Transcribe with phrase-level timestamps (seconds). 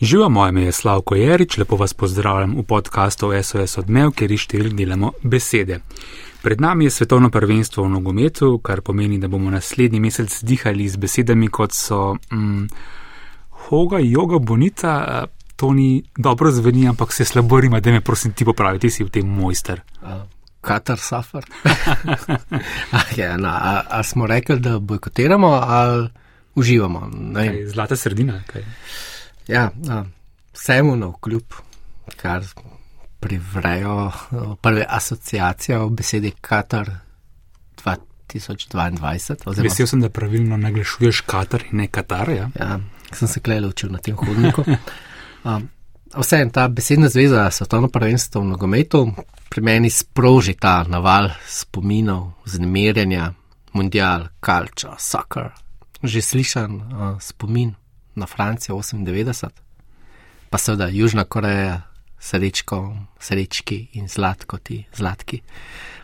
[0.00, 4.74] Živa moje ime je Slavko Jerič, lepo vas pozdravljam v podkastu SOS odmev, kjer ištevilj
[4.74, 5.80] delamo besede.
[6.42, 10.96] Pred nami je svetovno prvenstvo v nogometu, kar pomeni, da bomo naslednji mesec dihali z
[10.96, 12.68] besedami kot so mm,
[13.50, 15.24] hoga, joga, bonita.
[15.56, 19.04] To ni dobro zveni, ampak se slabo rima, da me prosim ti popravi, ti si
[19.04, 19.82] v tem mojster.
[20.60, 21.44] Katar safar.
[23.18, 26.08] ja, no, a, a smo rekli, da bojkotiramo ali
[26.54, 27.10] uživamo?
[27.34, 28.42] Kaj, zlata sredina.
[28.46, 28.62] Kaj?
[29.48, 29.70] Ja,
[30.52, 31.52] vsemu na vkljub,
[32.16, 32.44] kar
[33.20, 34.12] privrejo
[34.62, 36.90] prve asociacije o besedi Katar
[37.84, 39.62] 2022.
[39.62, 42.30] Vesel sem, da pravilno naglašuješ Katar in ne Katar.
[42.30, 42.80] Ja, ja
[43.12, 44.64] sem se klej učil na tem hodniku.
[46.16, 49.02] Vse en ta besedna zveza, svetovno prvenstvo v nogometu,
[49.48, 53.32] pri meni sproži ta naval spominov, znemirjenja,
[53.72, 55.52] mundial, kalča, soccer.
[56.02, 57.74] Že slišan uh, spomin
[58.18, 59.48] na Francijo 98,
[60.50, 61.80] pa seveda Južna Koreja,
[62.18, 65.40] srečko, srečki in zlatkoti, zlatki,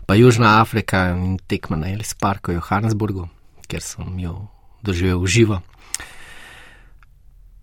[0.05, 3.27] pa Južna Afrika in tekma na Elis Parku v Johannesburgu,
[3.67, 4.47] kjer sem jo
[4.85, 5.61] doživel živo.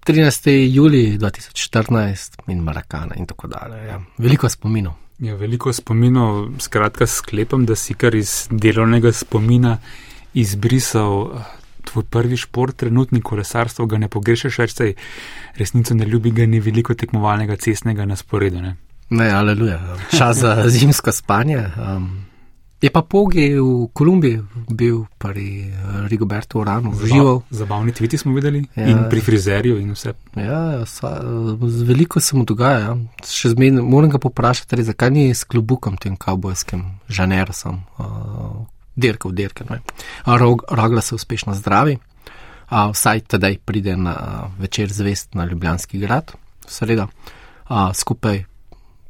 [0.06, 0.50] 13.
[0.74, 3.86] juli 2014 in Marakana in tako dalje.
[3.86, 4.00] Ja.
[4.18, 4.98] Veliko spominov.
[5.22, 9.76] Ja, veliko spominov, skratka, sklepam, da si kar iz delovnega spomina
[10.34, 11.28] izbrisal
[11.90, 14.94] tvoj prvi šport, trenutni kolesarstvo, ga ne pogrešaš več, saj
[15.58, 18.62] resnico ne ljubi, ga ni veliko tekmovalnega cestnega na sporedu.
[18.62, 18.76] Ne,
[19.10, 19.80] ne aleluja.
[20.10, 21.64] Čas za zimsko spanje.
[21.78, 22.10] Um,
[22.82, 24.40] je pa pogi v Kolumbiji
[24.74, 27.42] bil pri uh, Rigobertu Uranu, užival.
[27.50, 30.14] Zabavni tviti smo videli ja, in pri frizerju in vse.
[30.36, 31.20] Ja, sa,
[31.86, 32.80] veliko se mu dogaja.
[32.90, 32.96] Ja.
[33.22, 37.84] Še zmeraj moram ga poprašati, zakaj ni s klubukom tem kavbojskim žanersom.
[38.02, 39.64] Uh, dirka v dirke.
[40.26, 41.98] Rog, rogla se uspešno zdravi,
[42.68, 46.32] a, vsaj tedaj pride na večer zvest na Ljubljanski grad,
[46.66, 47.06] sreda,
[47.68, 48.44] a, skupaj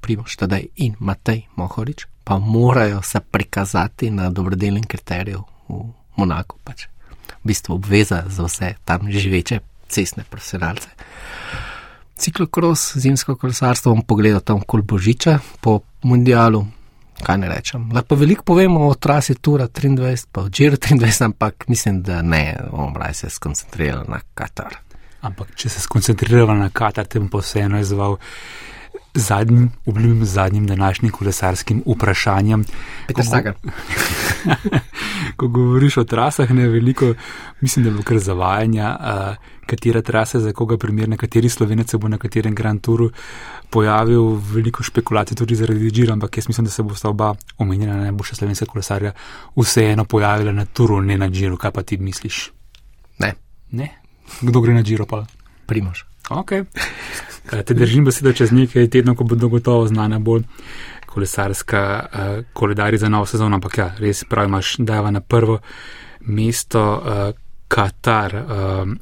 [0.02, 5.82] Primoš tedaj in Matej Mohorič, pa morajo se prikazati na dobrodelnem kriteriju v
[6.16, 6.86] Monaku, pač
[7.42, 10.88] v bistvu obveza za vse tam živeče cestne profesionalce.
[12.16, 16.66] Ciklokros, zimsko kolesarstvo bom pogledal tam kol Božiča po mundialu,
[17.22, 17.90] kaj ne rečem.
[17.94, 22.56] Lahko veliko povemo o trasi Tura 23, pa o Džiru 23, ampak mislim, da ne,
[22.70, 24.76] bomo raje se skoncentrirali na Katar.
[25.22, 28.16] Ampak če se skoncentriramo na Katar, te bom pa vseeno izval
[29.14, 32.64] zadnjim, obljubim zadnjim današnjim kolesarskim vprašanjem.
[33.06, 33.54] Peter Sagan.
[35.36, 37.14] Ko govoriš o trasah, ne veliko,
[37.60, 39.36] mislim, da bo kar zavajanja, uh,
[39.66, 43.10] katera trasa je za koga primerna, kateri slovenec se bo na katerem Grand Touru
[43.70, 47.96] pojavil, veliko špekulacij tudi zaradi Džira, ampak jaz mislim, da se bo sta oba omenjena
[47.96, 49.12] najboljša slovenska kolesarja
[49.56, 51.56] vseeno pojavila na Touru, ne na Džiru.
[51.56, 52.50] Kaj pa ti misliš?
[53.18, 53.34] Ne.
[53.70, 53.88] ne?
[54.40, 55.24] Kdo gre na Džiro pa?
[55.66, 56.04] Primož.
[56.28, 56.64] Okay.
[57.50, 60.44] Te držim besede čez nekaj tednov, ko bodo gotovo znane bolj
[61.06, 65.58] kolesarska uh, koledari za novo sezono, ampak ja, res pravi, imaš dava na prvo
[66.20, 67.34] mesto uh,
[67.68, 68.34] Katar.
[68.34, 68.94] Uh,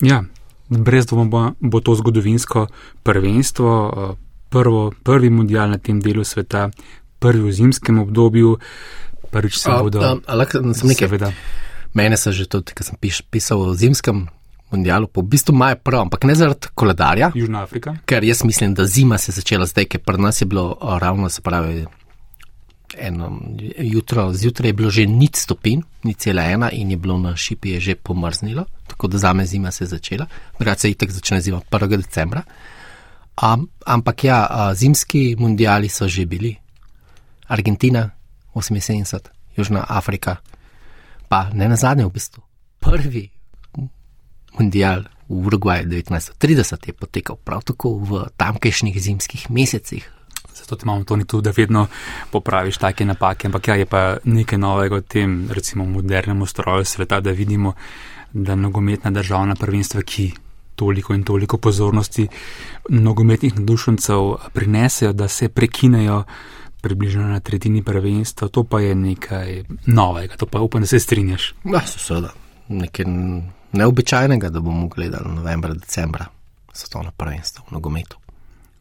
[0.00, 0.22] ja,
[0.68, 2.66] brez dvoma bo, bo to zgodovinsko
[3.02, 4.16] prvenstvo, uh,
[4.48, 6.70] prvo, prvi mundial na tem delu sveta,
[7.18, 8.58] prvi v zimskem obdobju,
[9.30, 10.00] prvič se bodo.
[10.26, 11.32] Ampak, sem nekaj.
[11.92, 14.28] Mene so že tudi, ker sem piš, pisal o zimskem
[14.72, 17.32] mundialu, po v bistvu maja prav, ampak ne zaradi koledarja.
[17.34, 17.96] Južna Afrika.
[18.06, 21.28] Ker jaz mislim, da zima se je začela zdaj, ker pri nas je bilo ravno,
[21.28, 21.84] se pravi,
[22.98, 23.40] eno
[23.78, 27.70] jutro, zjutraj je bilo že nič stopin, ni cela ena in je bilo na šipi
[27.70, 30.26] je že pomrznilo, tako da zame zima se je začela,
[30.58, 31.96] drugače se itek začne zima 1.
[31.96, 32.42] decembra.
[33.42, 36.56] Um, ampak ja, zimski mundiali so že bili.
[37.48, 38.10] Argentina
[38.54, 39.18] 78,
[39.56, 40.36] Južna Afrika,
[41.28, 42.42] pa ne na zadnje v bistvu.
[42.80, 43.30] Prvi
[44.58, 50.10] mundial v Urugvaju 1930 je potekal prav tako v tamkajšnjih zimskih mesecih.
[50.54, 51.86] Zato imamo to ni tu, da vedno
[52.30, 57.20] popraviš take napake, ampak ja, je pa nekaj novega v tem, recimo, modernem ustroju sveta,
[57.20, 57.72] da vidimo,
[58.32, 60.32] da nogometna državna prvenstva, ki
[60.76, 62.28] toliko in toliko pozornosti
[62.88, 66.24] nogometnih nadušencev prinesejo, da se prekinejo
[66.80, 71.54] približno na tretjini prvenstva, to pa je nekaj novega, to pa upam, da se strinjaš.
[71.64, 72.32] Ja, seveda,
[72.68, 73.04] nekaj
[73.72, 76.26] neobičajnega, da bomo gledali novembra, decembra,
[76.72, 78.16] svetovno prvenstvo v nogometu.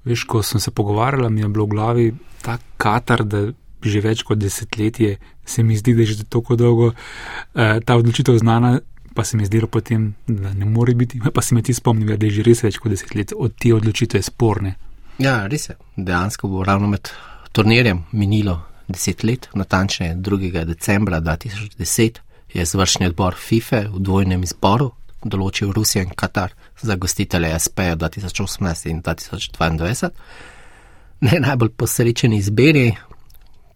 [0.04, 3.52] Veš, ko sem se pogovarjala, mi je bilo v glavi ta katar, da
[3.82, 5.16] že več kot desetletje
[5.46, 8.80] se mi zdi, da je že tako dolgo eh, ta odločitev znana,
[9.14, 11.20] pa se mi je zdelo potem, da ne more biti.
[11.36, 14.22] Pa se mi ti spomnim, da je že res več kot desetletje od te odločitve
[14.22, 14.76] sporne.
[15.20, 15.76] Ja, res je.
[15.98, 17.12] Dejansko bo ravno med
[17.52, 20.66] turnirjem minilo deset let, natančneje 2.
[20.66, 22.22] decembra 2010
[22.54, 24.92] je zvršni odbor FIFA v dvojnem izboru,
[25.24, 30.10] določil Rusijo in Katar za gostitelje SP 2018 in 2022.
[31.22, 32.90] Ne najbolj posrečeni izbiri,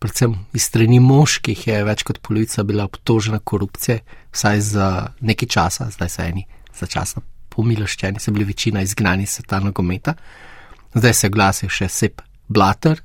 [0.02, 4.02] predvsem iz strani moških, je več kot polovica bila obtožena korupcije,
[4.34, 4.90] vsaj za
[5.22, 6.46] nekaj časa, zdaj so eni
[6.76, 7.24] začasno
[7.56, 10.16] pomiloščeni, so bili večina izgnani iz sveta nogometa.
[10.96, 13.00] Zdaj se je glasil še Sep Blatter,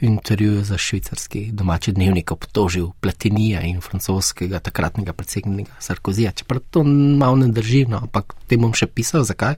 [0.00, 6.32] intervjuju za švicarski domači dnevnik obtožil Platinija in francoskega takratnega predsednika Sarkozija.
[6.32, 9.54] Čeprav to malo ne drži, no, ampak te bom še pisal, zakaj.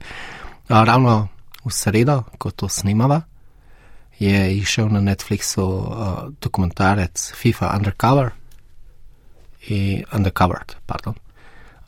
[0.69, 1.27] A, ravno
[1.65, 3.21] v sredo, ko to snimava,
[4.19, 5.87] je išel na Netflixu uh,
[6.41, 8.31] dokumentarec FIFA Undercover.
[9.67, 10.75] In undercovered.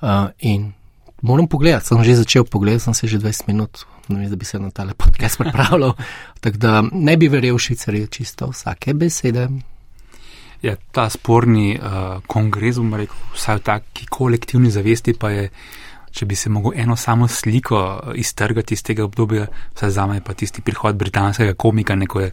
[0.02, 0.74] Uh, in
[1.22, 4.46] moram pogledati, sem že začel pogledati, sem se že 20 minut ne vem, da bi
[4.46, 5.94] se na tale podcast pripravljal.
[6.44, 9.50] Tako da ne bi verjel švicari čisto vsake besede.
[10.62, 15.50] Ja, ta sporni uh, kongres, bom rekel, vsaj v taki kolektivni zavesti pa je,
[16.16, 17.80] če bi se mogel eno samo sliko
[18.16, 22.32] iztrgati iz tega obdobja, vsaj za me pa tisti prihod britanskega komika, neko je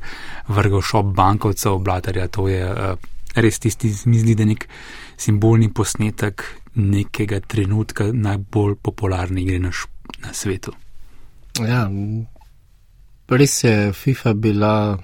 [0.49, 4.69] vrgel šop bankovcev, blatarja, to je uh, res tisti, mi zdi, da nek
[5.21, 9.73] simbolni posnetek nekega trenutka najbolj popularne igre na,
[10.25, 10.73] na svetu.
[11.60, 11.84] Ja,
[13.28, 14.99] res je FIFA bila,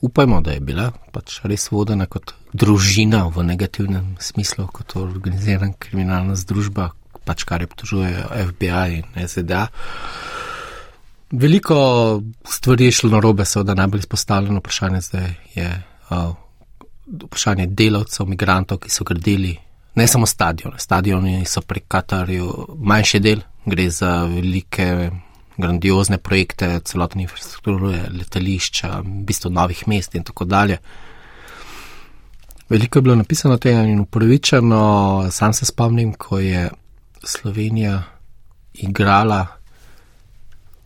[0.00, 6.38] upajmo, da je bila pač res vodena kot družina v negativnem smislu, kot organizirana kriminalna
[6.38, 6.92] združba,
[7.26, 8.12] pač kar je obtožuje
[8.52, 9.66] FBI in SDA.
[11.28, 11.78] Veliko
[12.46, 15.68] stvari je šlo na robe, seveda najbolj izpostavljeno vprašanje zdaj je
[16.10, 16.30] uh,
[17.26, 19.58] vprašanje delavcev, migrantov, ki so gradili
[19.94, 20.78] ne samo stadione.
[20.78, 25.10] Stadioni so pri Katarju manjši del, gre za velike
[25.58, 30.78] grandiozne projekte, celotne infrastrukture, letališča, v bistvu novih mest in tako dalje.
[32.68, 36.68] Veliko je bilo napisano tem in upravičeno, sam se spomnim, ko je
[37.24, 38.02] Slovenija
[38.74, 39.46] igrala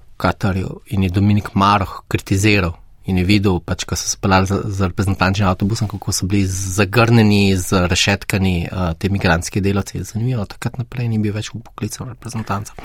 [0.09, 2.73] v Katarju in je Dominik Maroh kritiziral
[3.05, 6.47] in je videl, pač, ko so se pelali za, za reprezentančnim avtobusom, kako so bili
[6.47, 10.05] zagrnjeni z rešetkami uh, te migranske delavce.
[10.05, 12.79] Zanimivo, takrat naprej ni bil več v poklicu reprezentantov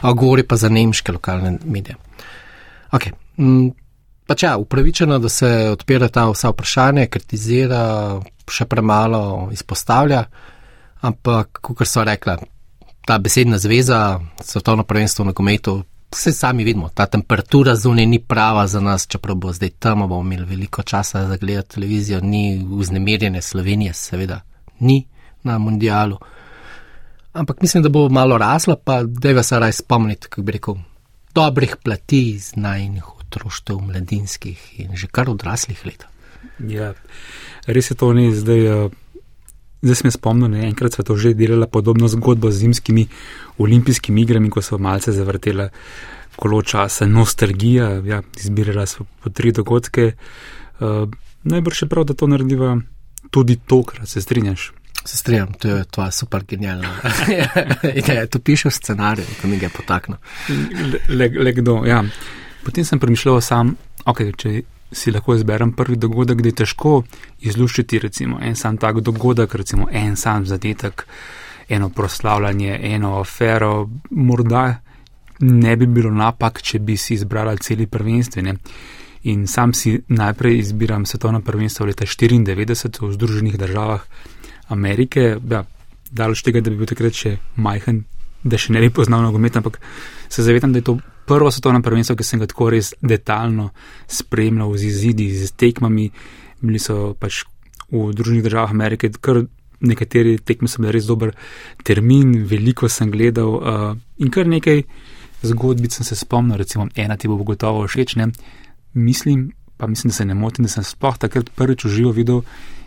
[0.00, 1.96] a govori pa za nemške lokalne medije.
[2.92, 3.12] Okay.
[3.36, 3.70] Mm,
[4.26, 8.20] pač ja, upravičeno, da se odpira ta vsa vprašanja, kritizira,
[8.50, 10.24] še premalo izpostavlja,
[11.04, 12.38] ampak, kot so rekla,
[13.04, 15.82] ta besedna zveza, svetovno prvenstvo na kometu,
[16.14, 20.22] vse sami vidimo, ta temperatura zunaj ni prava za nas, čeprav bo zdaj tam, bomo
[20.22, 24.40] imeli veliko časa za gledati televizijo, ni vznemirjene Slovenije, seveda,
[24.80, 25.02] ni
[25.42, 26.18] na mundialu
[27.34, 30.74] ampak mislim, da bo malo rasla, pa da je vas raj spomniti, kako bi rekel,
[31.34, 36.06] dobrih plati iz najnih otroštev, mladinskih in že kar odraslih let.
[36.58, 36.94] Ja,
[37.66, 38.68] res je to ne zdaj.
[38.84, 39.00] Uh...
[39.84, 43.02] Zdaj sem spomnil, da enkrat so to že delala podobno zgodbo z zimskimi
[43.60, 45.68] olimpijskimi igrami, ko so malce zavrtela
[46.40, 50.14] kolo časa, nostalgija, ja, izbirala so po tri dogodke.
[50.80, 51.04] Uh,
[51.44, 52.78] najbrž je prav, da to narediva
[53.30, 54.72] tudi tokrat, se strinjaš?
[55.04, 56.94] Se strinjam, to je tvoja super genialna
[58.00, 58.26] ideja.
[58.26, 60.16] To piše v scenariju, ko mi ga potakne.
[61.08, 62.04] Le, le kdo, ja.
[62.64, 63.74] Potem sem premišljal sam,
[64.08, 64.62] okay, če
[64.94, 67.02] si lahko izberem prvi dogodek, da je težko
[67.44, 71.04] izluščiti recimo en sam tak dogodek, recimo en sam zadetek,
[71.68, 74.64] eno proslavljanje, eno afero, morda
[75.40, 78.54] ne bi bilo napak, če bi si izbrala celi prvenstvene.
[79.24, 84.02] In sam si najprej izbiram svetovno prvenstvo leta 1994 v Združenih državah.
[84.68, 85.64] Amerike, ja,
[86.10, 88.04] daleč tega, da bi bil takrat še majhen,
[88.44, 89.80] da še ne bi poznal nogomet, ampak
[90.28, 93.70] se zavedam, da je to prvo svetovno prvenstvo, ki sem ga tako res detaljno
[94.10, 96.10] spremljal z izidi, z tekmami.
[96.64, 97.42] Bili so pač
[97.90, 99.42] v Združenih državah Amerike, kar
[99.84, 101.34] nekateri tekmi so bili res dober
[101.84, 103.90] termin, veliko sem gledal uh,
[104.20, 104.84] in kar nekaj
[105.44, 108.30] zgodbic sem se spomnil, recimo ena ti bo gotovo všeč, ne.
[108.94, 112.40] Mislim, pa mislim, da se ne motim, da sem sploh takrat prvič v živo videl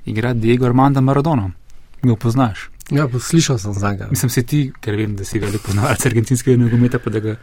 [0.05, 1.51] igrati Diego Armando Maradona
[2.03, 2.69] ga poznaš.
[2.91, 4.07] Ja, slišal sem za njega.
[4.11, 7.35] Mislim, si ti, ker vem, da si velik poznavalec argentinskega nogometa, pa da ga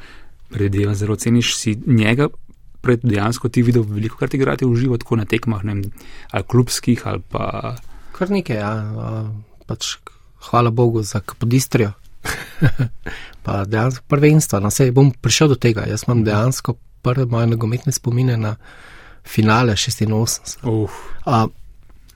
[0.51, 2.29] predvidevam zelo ceniš, si njega
[2.85, 5.85] pred dejansko ti videl veliko krat igrati v živo, tako na tekmah, ne vem,
[6.31, 7.75] ali klubskih ali pa.
[8.13, 8.73] Kar nekaj, ja.
[9.67, 9.97] Pač,
[10.51, 11.93] hvala Bogu za kapodistrijo.
[13.45, 15.87] pa dejansko prvenstvo, no se bom prišel do tega.
[15.89, 18.57] Jaz imam dejansko prve moje nogometne spomine na
[19.25, 20.59] finale 86.
[20.63, 20.91] Uh.
[21.25, 21.47] A,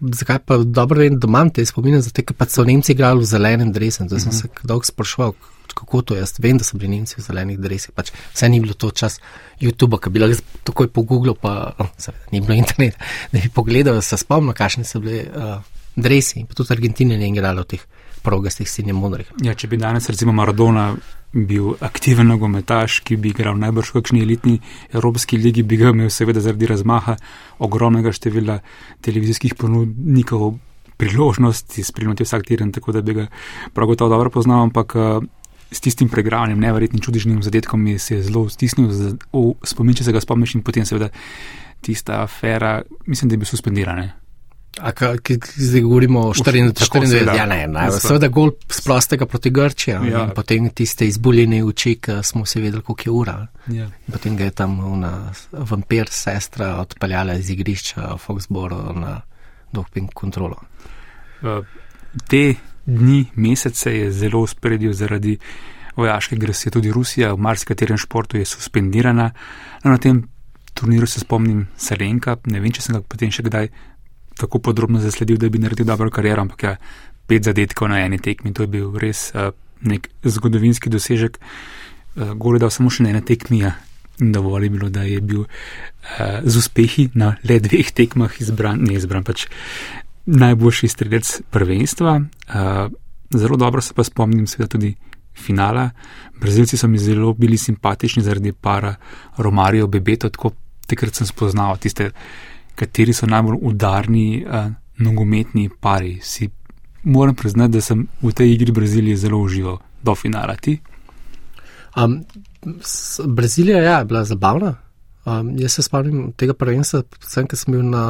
[0.01, 3.29] zakaj pa dobro vem, da imam te spomine, zato ker pač so Nemci igrali v
[3.29, 4.07] zelenem drevesu.
[4.07, 4.59] Zdaj sem mm -hmm.
[4.59, 5.33] se dolgo sprašval,
[5.75, 7.93] kako to jaz vem, da so bili Nemci v zelenih drevesih.
[7.95, 9.21] Pač vse ni bilo to čas
[9.61, 12.99] YouTube, ki bi lahko takoj po Google, pa no, seveda, ni bilo interneta,
[13.33, 15.63] da bi pogledal, da se spomnil, kakšni so bili uh,
[15.97, 17.81] drevesi in pa tudi Argentina je igrala v teh
[18.29, 19.31] progastih sinje modrih.
[19.45, 20.93] Ja, če bi danes recimo Maradona
[21.33, 24.59] bil aktiven nogometaš, ki bi igral najbrž v kakšni elitni
[24.93, 27.17] evropski ligi, bi ga imel seveda zaradi razmaha
[27.65, 28.61] ogromnega števila
[29.05, 30.57] televizijskih ponudnikov
[30.99, 33.27] priložnosti spremljati vsak teden, tako da bi ga
[33.75, 35.23] prav gotovo dobro poznal, ampak uh,
[35.71, 40.17] s tistim pregravanjem, neverjetnim čudežnim zadetkom mi se je zelo stisnil, v spomin, če se
[40.17, 41.13] ga spomniš in potem seveda
[41.85, 44.09] tista afera, mislim, da je bil suspendiran.
[44.81, 49.95] A ki zdaj govorimo o 94, ja, ne, ne, seveda gol z prostega proti Grčiji,
[50.11, 50.27] ja.
[50.35, 53.37] potem tiste izbuljene oči, ki smo se vedeli, koliko je ura.
[53.75, 53.89] Ja.
[54.13, 55.13] Potem ga je tam una
[55.53, 59.21] vampir sestra odpeljala iz igrišča Foxboro na
[59.73, 60.63] doping kontrolo.
[62.29, 62.55] Te
[62.87, 65.39] dni, mesece je zelo uspredil zaradi
[65.97, 66.71] vojaške agresije.
[66.71, 69.31] Tudi Rusija v marsikaterem športu je suspendirana.
[69.85, 70.23] No, na tem
[70.75, 73.69] turniru se spomnim Selenka, ne vem, če sem ga potem še kdaj
[74.39, 76.77] tako podrobno zasledil, da bi naredil dobro kariero, ampak ja,
[77.29, 79.51] pet zadetkov na eni tekmi, to je bil res uh,
[79.83, 81.39] nek zgodovinski dosežek.
[82.17, 83.75] Uh, Gore dal samo še na ene tekmi, ja,
[84.23, 85.51] in dovolj je bilo, da je bil uh,
[86.45, 89.49] z uspehi na le dveh tekmah izbran, ne izbran, pač
[90.29, 92.17] najboljši strelec prvenstva.
[92.49, 92.89] Uh,
[93.35, 94.95] zelo dobro se pa spomnim seveda tudi
[95.39, 95.91] finala.
[96.41, 98.95] Brazilci so mi zelo bili simpatični zaradi para
[99.37, 100.53] Romario Bebeto, tako
[100.87, 102.11] takrat sem spoznal tiste
[102.79, 104.71] kateri so najbolj udarni uh,
[105.03, 106.19] nogometni pari.
[106.23, 106.49] Si
[107.03, 110.57] moram priznati, da sem v tej igri Brazilije zelo užival do finala.
[110.57, 110.79] Ti?
[111.97, 112.21] Um,
[113.27, 114.77] Brazilija ja, je bila zabavna.
[115.25, 118.05] Um, jaz se spomnim tega prvenstva, predvsem, ker sem bil na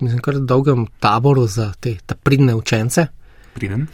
[0.00, 3.06] mislim, kar dolgem taboru za te pridne učence.
[3.54, 3.86] Priden.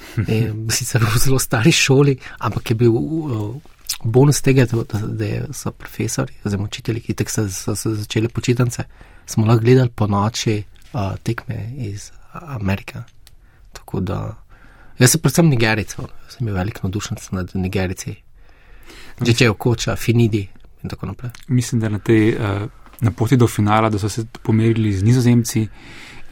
[0.70, 3.56] sicer v zelo stari šoli, ampak je bil uh,
[4.04, 8.84] bonus tega, da, da so profesori, oziroma učitelji, ki so, so, so začeli počitnice
[9.30, 13.04] smo lahko gledali po noči uh, tekme iz Amerike.
[13.72, 14.18] Tako da,
[14.98, 15.94] jaz sem predvsem Nigeric,
[16.28, 18.16] sem bil velik navdušenc nad Nigerici,
[19.20, 20.42] že če je okoča, finidi
[20.82, 21.30] in tako naprej.
[21.48, 22.68] Mislim, da na tej uh,
[23.00, 25.68] na poti do finala, da so se pomerili z nizozemci.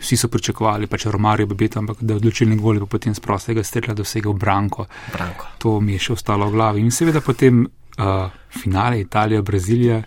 [0.00, 3.20] Vsi so pričakovali, pač Romario bi bil, ampak da je odločilni gol, pa potem z
[3.20, 4.86] prostega strela dosegel Branko.
[5.12, 5.48] Branko.
[5.58, 6.84] To mi je še ostalo v glavi.
[6.86, 10.02] In seveda potem uh, finale Italija, Brazilija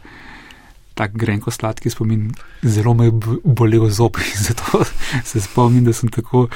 [0.93, 2.31] tako grenko sladki spomin,
[2.61, 3.11] zelo me je
[3.43, 4.83] bolelo zob in zato
[5.23, 6.47] se spomnim, da sem tako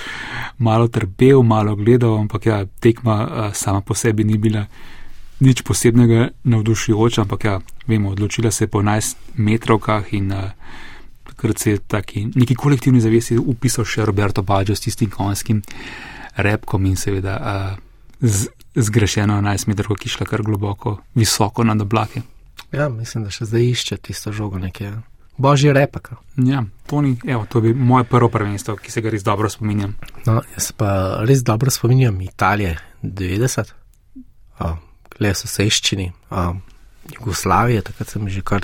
[0.58, 4.66] malo trpel, malo gledal, ampak ja, tekma sama po sebi ni bila
[5.40, 10.32] nič posebnega navdušujoča, ampak ja, vemo, odločila se je po 11 metrovkah in
[11.28, 15.62] takrat se je taki neki kolektivni zavesi upisal še Roberto Baggio s tistim konjskim
[16.36, 17.36] repkom in seveda
[18.22, 22.22] z, zgrešeno 11 metrovko, ki šla kar globoko, visoko nad oblake.
[22.76, 24.92] Ja, mislim, da še zdaj išče tisto žogo nekje.
[25.38, 26.10] Božji repek.
[26.44, 29.96] Ja, to, ni, evo, to bi moje prvo prvenstvo, ki se ga res dobro spominjam.
[30.28, 30.90] No, jaz pa
[31.28, 33.72] res dobro spominjam Italije 90,
[35.20, 36.12] le so seščini,
[37.16, 38.64] Jugoslavije, takrat sem že kar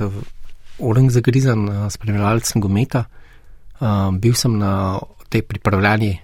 [0.79, 3.05] uren zagrizan, spremljalec sem gometa.
[4.19, 4.99] Bil sem na
[5.29, 6.19] tej pripravljanji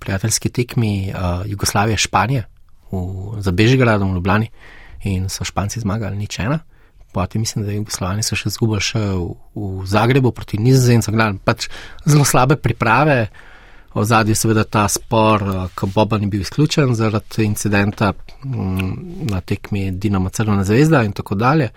[0.00, 1.12] prijateljski tekmi
[1.46, 2.44] Jugoslavije-Španije
[3.38, 4.50] za Bežigradom v Ljubljani
[5.04, 6.60] in so Španci zmagali nič ena.
[7.12, 11.18] Potem mislim, da je Jugoslavija so še zgubili še v, v Zagrebu proti Nizozemcem.
[11.44, 11.68] Pač
[12.06, 13.24] zelo slabe priprave.
[13.90, 18.12] V zadnji je seveda ta spor, eh, ko Boban je bil izključen zaradi incidenta
[18.44, 18.92] mm,
[19.32, 21.72] na tekmi Dinamo Crvena zvezda in tako dalje.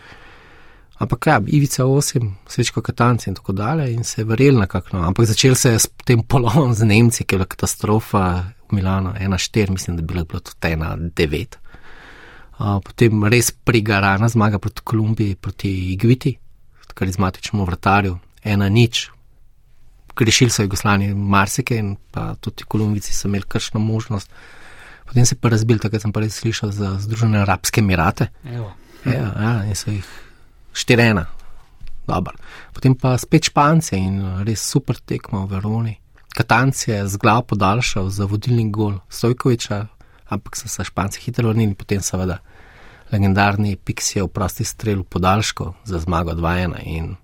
[1.02, 4.98] Ampak ja, Ivica 8, Svečko Katanci in tako dalje in se je verjel nekako.
[4.98, 5.08] No.
[5.08, 9.16] Ampak začel se je s tem polovom z Nemci, ki je bila katastrofa v Milano,
[9.18, 11.63] 1-4, mislim, da bi bilo tudi 1-9
[12.58, 16.38] potem res prigarana zmaga proti Kolumbiji, proti Igviti,
[16.94, 19.10] karizmatičnemu vrtarju, ena nič.
[20.16, 24.30] Grešili so Jugoslani marsike in pa tudi Kolumbici so imeli kršno možnost.
[25.06, 28.30] Potem se je pa razbil, takrat sem pa res slišal za Združene Arabske Emirate.
[28.46, 30.06] Ja, ja, in so jih
[30.74, 31.26] štirena.
[32.08, 32.36] Dobar.
[32.74, 35.94] Potem pa spet Španci in res super tekmo v Veroni.
[36.34, 39.86] Katanci je z glav podaljšal za vodilni gol Stojkoviča,
[40.30, 42.40] ampak so se Španci hitro vrnili, potem seveda
[43.12, 47.16] legendarni Pixie v prosti strel v podaljšku za zmago 2-1.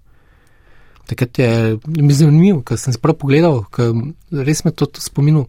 [1.09, 3.95] Takrat je mi zanimivo, ker sem se prav pogledal, ker
[4.45, 5.47] res me to spominul,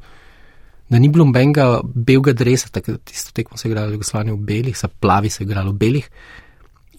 [0.90, 4.46] da ni bilo benga belga dresa, takrat tisto tekmo se je igralo v Jugoslaviji v
[4.46, 6.08] belih, sa plavi se je igralo v belih.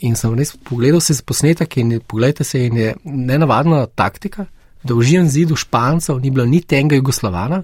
[0.06, 4.46] In sem res pogledal se posnetek in pogledajte se, in je nenavadna taktika,
[4.84, 7.64] da v žijem zidu Špancev ni bilo ni tenga Jugoslavana,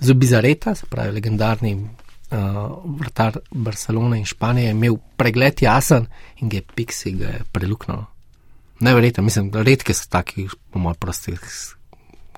[0.00, 1.74] Zubizareta, se pravi legendarni
[2.30, 6.06] vrtar Barcelone in Španije je imel pregled jasen
[6.40, 8.04] in je Pixi ga je preluknil.
[8.80, 11.34] Neverjetno, mislim, redke so taki, po mojem, prosti,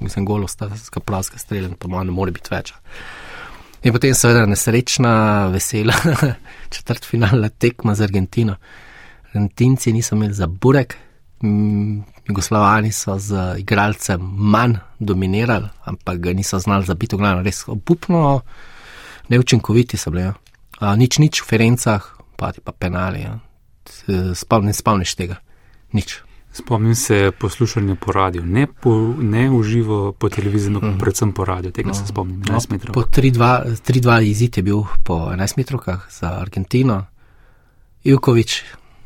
[0.00, 2.72] mislim, golo sta, ska plaska streljen, po mojem, ne more biti več.
[3.82, 5.12] In potem seveda nesrečna,
[5.52, 5.94] vesela
[6.74, 8.56] četrtfinalna tekma z Argentino.
[9.26, 10.96] Argentinci niso imeli za burek,
[12.28, 18.40] Jugoslavani so z igralcem manj dominirali, ampak ga niso znali zabiti, glavno res obupno,
[19.32, 20.28] neučinkoviti so bili.
[20.28, 20.34] Ja.
[20.96, 22.04] Nič, nič v Ferencah,
[22.36, 23.24] pa ti pa penali.
[23.24, 23.38] Ja.
[24.34, 25.40] Spomni, spomniš tega,
[25.96, 26.20] nič.
[26.52, 30.98] Spomnim se poslušanja po radiju, ne, po, ne v živo po televiziji, ampak mm.
[31.00, 31.72] predvsem po radiju.
[31.72, 31.94] Tega no.
[31.94, 32.42] se spomnim.
[32.44, 32.60] No,
[32.92, 37.06] po 3-2 izid je bil po 11 metrovkah za Argentino.
[38.04, 38.62] Ivkovič,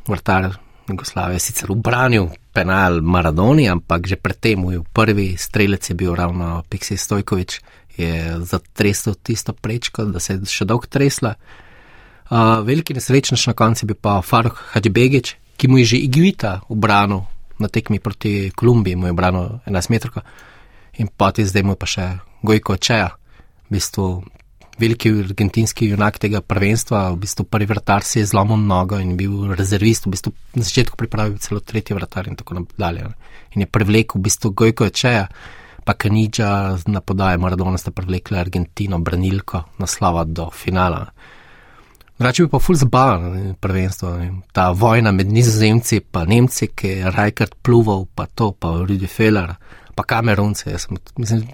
[0.07, 0.57] vrtar
[0.89, 6.97] Jugoslavije, sicer ubranil penal Maradoni, ampak že predtem v prvi strelec je bil ravno Pixi
[6.97, 7.61] Stojkovič,
[7.97, 11.35] je zatresel tisto prečko, da se je še dolgo tresla.
[12.27, 16.61] Uh, veliki nesrečnež na koncu je bil pa Faruk Hadžibegič, ki mu je že Igvita
[16.69, 17.23] ubranil
[17.57, 20.21] na tekmi proti Kolumbiji, mu je branil 11 metrov,
[20.99, 23.15] in poti zdaj mu pa še Gojko Čeja,
[23.67, 24.21] v bistvu
[24.77, 29.53] veliki argentinski junak tega prvenstva, v bistvu prvi vratar si je zlomil nogo in bil
[29.57, 33.09] rezervist, v bistvu na začetku pripravil celo tretji vratar in tako naprej.
[33.55, 35.27] In je privlekel v bistvu Gojko Čeja.
[35.87, 41.05] Pa Kanidža na podaji Maradona sta privlekla Argentino, branilko, naslova do finala.
[42.17, 44.11] Drugače bi pa ful zabaven prvenstvo.
[44.51, 49.53] Ta vojna med nizozemci in Nemci, ki je Rajkard pluval, pa to, pa Rudi Feller,
[49.95, 50.77] pa Kamerunce.
[50.79, 51.47] Sem, mislim,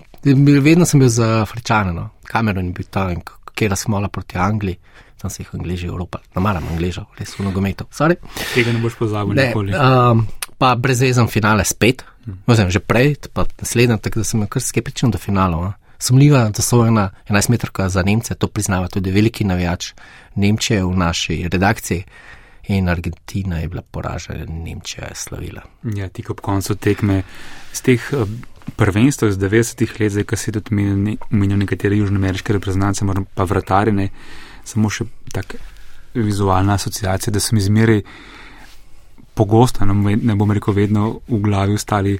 [0.63, 2.09] vedno sem bil za Afričane, no.
[2.23, 3.21] Kamerun je bil tam,
[3.53, 4.77] kjer smo la proti Angliji.
[5.21, 7.85] Tam se jih Angliži Evropa, no maram Angližo, res v nogometu.
[8.53, 9.71] Tega ne boš pozabil nikoli.
[9.71, 10.25] Um,
[10.57, 12.03] pa brezvezen finale spet,
[12.47, 15.57] oziroma že prej, pa naslednji, tako da sem kar skeptičen do finala.
[15.57, 19.93] No sumljiva, da so ena 11 metrov za Nemce, to priznava tudi veliki navijač
[20.35, 22.03] Nemčije v naši redakciji.
[22.67, 25.61] In Argentina je bila poražena, Nemčija je slavila.
[25.95, 27.23] Ja, tik ob koncu tekme
[27.73, 28.35] z teh eh,
[28.75, 33.05] prvenstv iz 90-ih let, zdaj, ki si tudi omenil nekatere južnoameriške reprezentance,
[33.35, 34.09] pa vratarine,
[34.63, 35.59] samo še tako
[36.13, 38.01] vizualna asociacija, da so mi zmeraj
[39.33, 42.19] pogosto, ne bom rekel vedno, v glavi ostali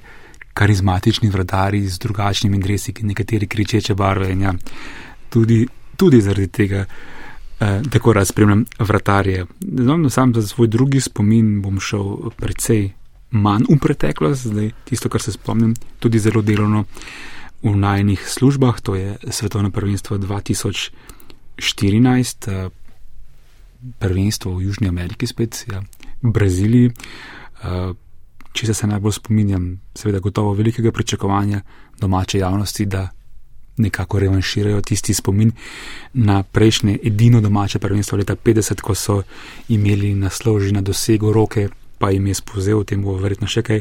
[0.54, 4.36] karizmatični vradari z drugačnimi dresi, nekateri kričeče barve.
[4.40, 4.54] Ja,
[5.30, 6.86] tudi, tudi zaradi tega eh,
[7.90, 9.46] tako rad spremljam vratarje.
[9.60, 12.90] No, sam za svoj drugi spomin bom šel precej
[13.30, 16.84] manj v preteklost, zdaj tisto, kar se spomnim, tudi zelo delovno
[17.62, 22.48] v najnih službah, to je svetovno prvenstvo 2014.
[22.48, 22.70] Eh,
[23.98, 25.82] prvenstvo v Južni Ameriki, spet ja,
[26.24, 27.92] Braziliji, uh,
[28.52, 31.60] če se najbolj spominjam, seveda gotovo velikega pričakovanja
[32.00, 33.08] domače javnosti, da
[33.76, 35.52] nekako revanširajo tisti spomin
[36.14, 39.22] na prejšnje edino domače prvenstvo leta 50, ko so
[39.68, 43.80] imeli naslov že na dosegu roke, pa jim je spozel, tem bo verjetno še kaj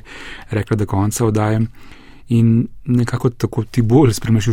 [0.50, 1.68] rekla do konca oddajem.
[2.30, 4.48] In nekako tako ti bolj spremljaš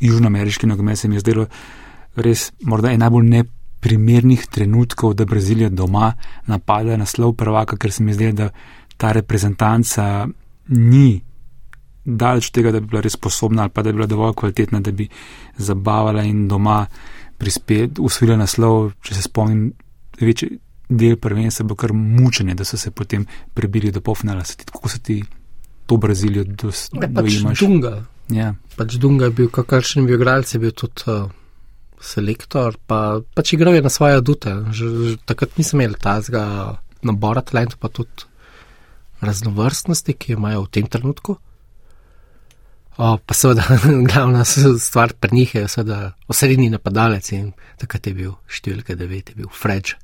[0.00, 1.46] južnoameriški nogomet, se mi je zdelo
[2.16, 3.24] res morda najbolj
[3.82, 6.12] neprimernih trenutkov, da Brazilija doma
[6.46, 8.50] napada naslov prvaka, ker se mi zdi, da
[8.96, 10.28] ta reprezentanca
[10.68, 11.20] ni
[12.04, 14.92] daleč tega, da bi bila res sposobna ali pa da bi bila dovolj kvalitetna, da
[14.92, 15.08] bi
[15.58, 16.86] zabavala in doma
[17.38, 19.72] prispet, usvojila naslov, če se spomnim,
[20.20, 24.44] večji del prvenstva bo kar mučenje, da so se potem prebili do polfinala.
[24.72, 25.22] Kako se ti
[25.86, 28.04] to Brazilijo dosti pač Dunga.
[28.30, 28.54] Ja.
[28.76, 31.30] Pač Dunga je bil, kakršen bi igralci, bil tudi uh,
[32.02, 34.52] selektor, pa pač igral je na svoje adute.
[34.74, 36.44] Že, že, takrat nisem imel tazga
[37.06, 38.26] nabora talentov, pa tudi
[39.22, 41.38] raznovrstnosti, ki jo imajo v tem trenutku.
[42.98, 43.64] O, pa seveda,
[44.10, 49.38] glavna stvar pri njih je, da osrednji napadalec in takrat je bil številka 9, je
[49.38, 49.94] bil Fredž,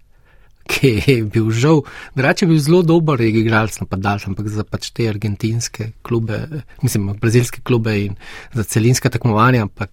[0.68, 1.82] ki je bil žal,
[2.16, 7.60] drugače je bil zelo dober igralec napadalec, ampak za pač te argentinske klube, mislim, brazilske
[7.60, 8.16] klube in
[8.56, 9.92] za celinska tekmovanja, ampak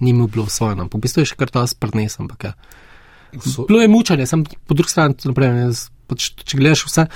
[0.00, 0.88] ni mu bilo usvojeno.
[0.88, 2.52] Po bistvu je še kar to sprnes, ampak ja.
[3.68, 5.54] Bilo je mučanje, sem po drugi strani, naprej,
[6.10, 7.06] pač, če gledaš vse.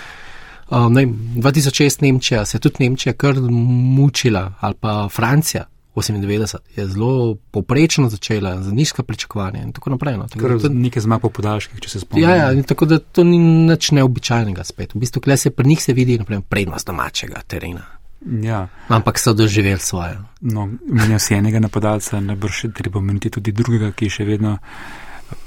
[0.64, 1.04] Uh, ne,
[1.42, 8.08] 2006 Nemčija, se je tudi Nemčija kar mučila, ali pa Francija 98 je zelo poprečno
[8.08, 10.16] začela, z nizka pričakovanja in tako naprej.
[10.16, 10.26] No.
[10.28, 12.28] Tako to, nekaj zmag po podaljških, če se spomnim.
[12.28, 14.94] Ja, ja, tako da to ni nič neobičajnega spet.
[14.94, 17.86] V bistvu, kle se pri njih se vidi naprej, prednost domačega terena.
[18.24, 18.68] Ja.
[18.88, 20.18] Ampak so doživeli svoje.
[20.40, 24.58] No, Menja si enega napadalca, najbrž treba omeniti tudi drugega, ki je še vedno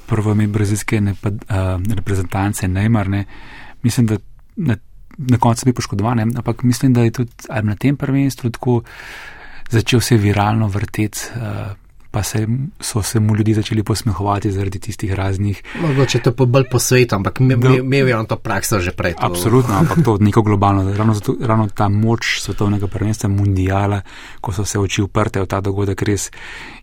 [0.07, 3.09] prvo ime brazilske nepad, uh, reprezentance, Neymar.
[3.09, 3.25] Ne.
[3.83, 4.17] Mislim, da
[4.55, 4.77] na
[5.17, 8.81] na koncu bi poškodovan, ampak mislim, da je tudi na tem prvenstvu tako
[9.69, 11.41] začel se viralno vrteti uh,
[12.11, 12.47] pa se,
[12.79, 15.63] so se mu ljudje začeli posmehovati zaradi tistih raznih.
[15.81, 19.13] Mogoče to bolj po svetu, ampak imel je on to prakso že prej.
[19.13, 19.25] To.
[19.25, 20.93] Absolutno, ampak to neko globalno.
[20.93, 24.01] Ravno, zato, ravno ta moč svetovnega prvenstva, mundiala,
[24.41, 26.31] ko so se oči uprte v ta dogodek res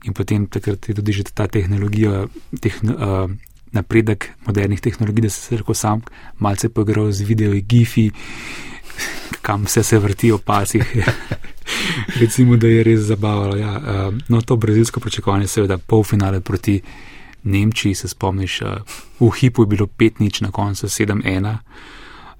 [0.05, 2.27] in potem takrat je tudi že ta tehnologija.
[2.61, 3.31] Tehn, uh,
[3.75, 6.05] Napredek modernih tehnologij, da se lahko sam
[6.39, 8.05] malce poigral z videoji, gifi,
[9.43, 10.85] kam vse se vrti v pasih.
[12.21, 13.57] Recimo, da je res zabavalo.
[13.57, 13.73] Ja.
[13.77, 16.81] Uh, no, to brazilsko pričakovanje, seveda, polfinale proti
[17.43, 18.69] Nemčiji, se spomniš, uh,
[19.21, 21.57] v hipu je bilo 5 nič, na koncu 7-1.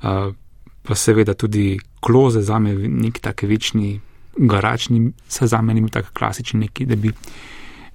[0.03, 0.35] Uh,
[0.83, 4.01] pa seveda tudi kloze za me, nek tak večni,
[4.37, 7.13] garačni, se za me ni bil tak klasični neki, da bi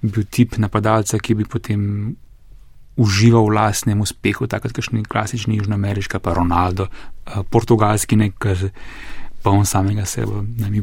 [0.02, 2.14] bil tip napadalca, ki bi potem
[2.96, 8.70] užival v lastnem uspehu, takrat kakšni klasični južnoameriški, pa Ronaldo, uh, portugalski nekaj,
[9.42, 10.82] pa on samega sebe, ne mi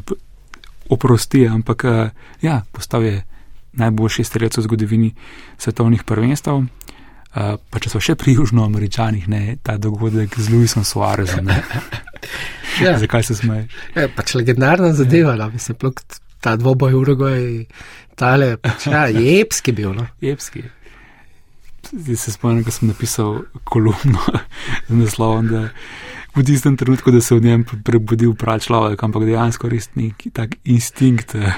[0.88, 2.10] oprosti, ampak uh,
[2.42, 3.22] ja, postal je
[3.78, 5.10] najboljši strelec v zgodovini
[5.58, 6.50] svetovnih prvenstv.
[7.28, 11.50] Uh, pa če so še pri južnoameričanih, ne ta dogodek z Luisom Suarezom.
[12.84, 12.96] ja.
[12.98, 13.76] Zakaj se smeješ?
[13.94, 15.50] Ja, pač legendarna zadeva, ja.
[15.52, 16.00] mislim, plok,
[16.40, 17.44] ta dvoboj Urugvaj,
[18.18, 19.92] tale, pač, ja, je epski bil.
[19.92, 20.08] No?
[20.24, 20.64] Epski.
[21.92, 24.20] Zdaj se spomnim, ko sem napisal kolumno
[24.88, 25.68] z naslovom, da
[26.36, 30.58] v tistem trenutku, da se v njem prebudil prav človek, ampak dejansko res neki tak
[30.64, 31.52] instinkt uh,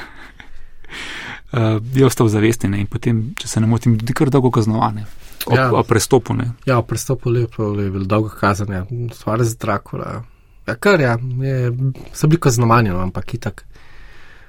[1.94, 5.06] je ostal zavesten in potem, če se ne motim, tudi kar dolgo kaznovane.
[5.46, 5.70] O, ja.
[5.72, 6.34] o prestopu.
[6.36, 6.52] Ne.
[6.68, 8.84] Ja, o prestopu lepo, je bilo dolgo kazanje,
[9.16, 10.20] stvar za Drakula.
[10.68, 11.72] Ja, kar ja, je,
[12.14, 13.64] so bili kaznovani, no, ampak itak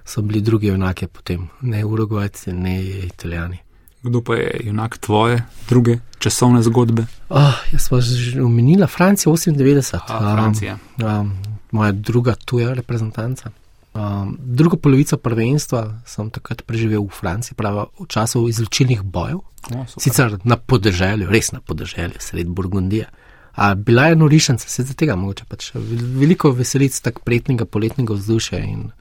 [0.06, 2.76] so bili drugi enake potem, ne Urugvajci, ne
[3.08, 3.58] Italijani.
[4.02, 7.06] Kdo pa je junak tvoje, druge časovne zgodbe?
[7.30, 10.02] Oh, jaz sem že omenila Francijo 98.
[10.10, 10.78] A, Francija.
[10.98, 11.32] Um, um,
[11.72, 13.52] moja druga tuja reprezentanca.
[13.94, 19.44] Um, drugo polovico prvenstva sem takrat preživel v Franciji, pravi v času izločilnih bojev.
[19.70, 23.06] O, Sicer na podeželju, res na podeželju, sred Burgundije.
[23.54, 28.60] A bila je norišnica, se za tega mogoče pač veliko veselic tak prijetnega poletnega vzdušja
[28.64, 28.92] in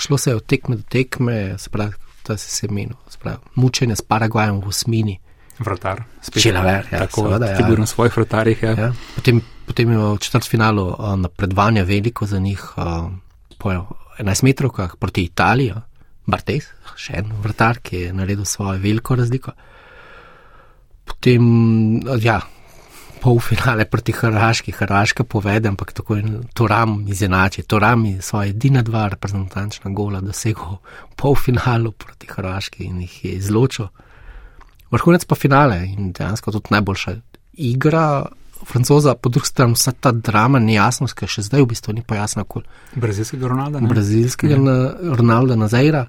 [0.00, 2.98] šlo se je od tekme do tekme, sprav, to se je menilo,
[3.54, 5.18] mučenje s Paragvajem v osmini.
[5.58, 6.42] Vratar, spet.
[6.42, 8.62] Čelaver, ja, tako da je bil na svojih vratarjih.
[8.62, 8.70] Ja.
[8.70, 8.92] Ja.
[9.14, 13.10] Potem, potem je v četrtfinalu napredovanje veliko za njih, uh,
[13.58, 13.72] po
[14.18, 15.74] 11 metrovkah proti Italiji,
[16.26, 19.52] Bartes, še en vratar, ki je naredil svojo veliko razliko.
[21.04, 21.44] Potem,
[22.22, 22.40] ja,
[23.20, 27.64] polfinale proti Hrvaški, Hrvaška povede, ampak tako je Toram izenačil.
[27.64, 30.80] Toram je svoje edina dva reprezentančna gola dosegel
[31.12, 33.88] v polfinalu proti Hrvaški in jih je izločil.
[34.90, 37.16] Vrhunec pa finale in dejansko tudi najboljša
[37.52, 38.26] igra.
[38.60, 42.44] Francoza, po drugi strani, vsa ta drama, nejasnost, ki še zdaj v bistvu ni pojasnjena.
[42.92, 43.80] Brazilskega Ronalda.
[43.80, 44.74] Brazilskega ja.
[45.16, 46.02] Ronalda Nazaira,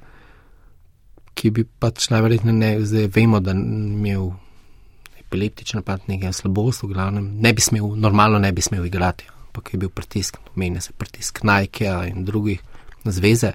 [1.31, 4.33] ki bi pač najverjetneje ne, zdaj vemo, da ni imel
[5.31, 9.73] epileptičen napad, nekaj slabosti, v glavnem, ne bi smel, normalno ne bi smel igrati, ampak
[9.73, 12.59] je bil pritisk, omenja se pritisk Nike in drugih
[13.05, 13.53] zveze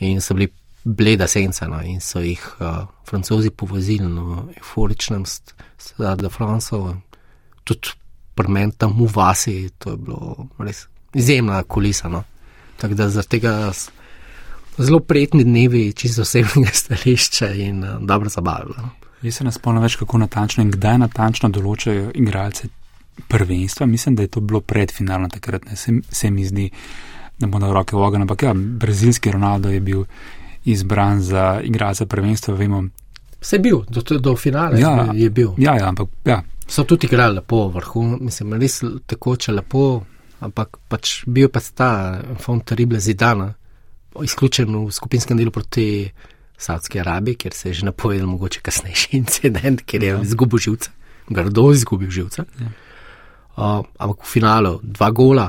[0.00, 0.48] in so bili
[0.84, 6.94] bleda senca no, in so jih uh, francozi povozili na no, euforičnem stadu Francov,
[7.64, 7.92] tudi
[8.34, 12.08] premen tam v vasi, to je bilo res izjemna kulisa.
[12.08, 12.22] No.
[12.80, 13.72] Tako da zaradi tega
[14.78, 18.99] zelo prijetni dnevi, čisto osebnega stališča in uh, dobro zabavljalo.
[19.22, 22.70] Jaz se ne spomnim več, kako natančno in kdaj natančno določajo igralce
[23.28, 23.86] prvenstva.
[23.86, 26.70] Mislim, da je to bilo predfinalno takrat, ne se, se mi zdi,
[27.38, 28.24] da bodo roke v ogen.
[28.24, 30.04] Ampak ja, brazilski Ronaldo je bil
[30.64, 32.84] izbran za igralca prvenstva, vemo.
[33.40, 35.52] Se je bil, do, do finale ja, je bil.
[35.58, 36.42] Ja, ja, ampak ja.
[36.68, 40.02] So tudi igrali lepo, vrhu, mislim, res tekoče lepo,
[40.40, 41.92] ampak pač bil pa ta
[42.38, 43.48] fond terrible zidana,
[44.22, 45.88] izključen v skupinskem delu proti.
[46.60, 50.20] Saudski Arabiji, kjer se je že napovedal mogoče kasnejši incident, kjer je ja.
[50.22, 50.90] izgubil živce,
[51.28, 52.44] grdo izgubil živce.
[52.60, 52.72] Ja.
[53.56, 55.48] Uh, ampak v finalu dva gola,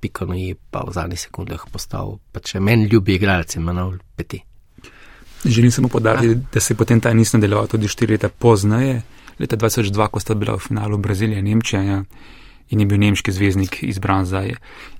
[0.00, 4.42] pikano je pa v zadnjih sekundah postal pač meni ljubi igralec manj peti.
[5.44, 6.40] Želim samo podariti, ja.
[6.52, 9.02] da se je potem ta niz nadaljeval tudi štiri leta pozneje,
[9.38, 12.02] leta 2002, ko sta bila v finalu Brazilija in Nemčija ja,
[12.70, 14.42] in je bil nemški zvezdnik izbran za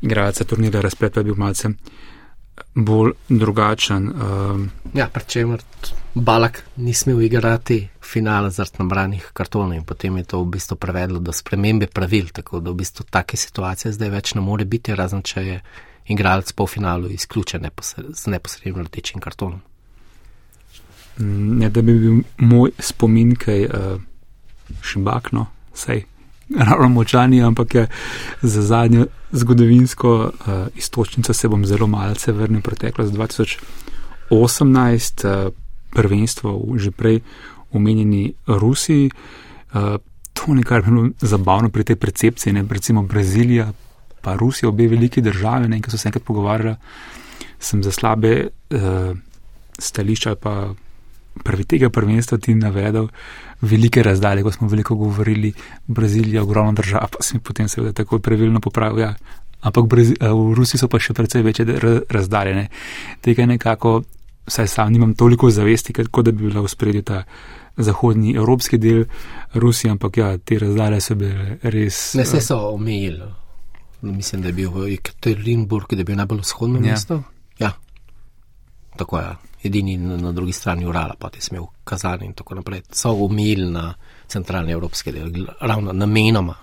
[0.00, 1.68] igralca turnira, razplet pa je bil malce
[2.78, 4.08] bolj drugačen.
[4.08, 5.62] Um, ja, prečemer
[6.14, 11.18] Balak ni smel igrati finala zaradi nabranih kartonov in potem je to v bistvu prevedlo
[11.18, 15.22] do spremembe pravil, tako da v bistvu take situacije zdaj več ne more biti, razen
[15.22, 15.60] če je
[16.08, 19.60] igralec po finalu izključen neposred, z neposrednim rdečim kartonom.
[21.18, 23.98] Ne, da bi bil moj spomin kaj uh,
[24.82, 26.04] šibakno, sej
[26.56, 27.86] ravno močani, ampak je
[28.42, 30.30] za zadnjo zgodovinsko uh,
[30.74, 35.46] istočnico se bom zelo malce vrnil preteklost 2018.
[35.46, 35.52] Uh,
[35.88, 37.20] prvenstvo v že prej
[37.72, 39.10] omenjeni Rusiji.
[39.72, 39.96] Uh,
[40.32, 43.72] to nekaj je bilo zabavno pri tej percepciji, ne recimo Brazilija,
[44.22, 46.76] pa Rusija, obe veliki države, ne, ki so se enkrat pogovarjali,
[47.58, 49.16] sem za slabe uh,
[49.78, 50.74] stališča pa
[51.38, 53.08] prvi tega prvenstva ti navedel
[53.60, 55.52] velike razdalje, ko smo veliko govorili,
[55.86, 59.00] Brazilija, ogromna država, pa sem potem seveda tako pravilno popravil.
[59.00, 59.14] Ja.
[59.60, 61.66] Ampak v Rusiji so pa še precej večje
[62.10, 62.68] razdaljene.
[63.20, 64.02] Tega nekako,
[64.46, 67.24] saj sam nimam toliko zavesti, kot da bi bila v spredju ta
[67.78, 69.04] zahodni evropski del
[69.54, 72.14] Rusije, ampak ja, te razdalje so bile res.
[72.14, 73.26] Ne, se so omejili.
[74.02, 76.94] Mislim, da je bil v Ekaterinburgu, da je bil najbolj vzhodno ja.
[76.94, 77.22] mesto.
[77.58, 77.72] Ja,
[78.96, 82.82] tako je edini na, na drugi strani Urala, pa ti smel kazati in tako naprej.
[82.92, 83.94] So umili na
[84.28, 86.54] centralni evropski del, ravno namenoma.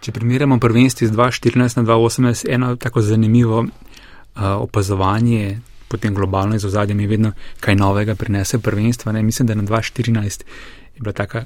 [0.00, 3.68] Če primerjamo prvenstvo iz 2014 na 2018, eno tako zanimivo uh,
[4.42, 9.12] opazovanje, potem globalno iz ozadja mi vedno kaj novega prinese prvenstvo.
[9.12, 9.22] Ne?
[9.22, 10.44] Mislim, da na 2014
[10.94, 11.44] je bila taka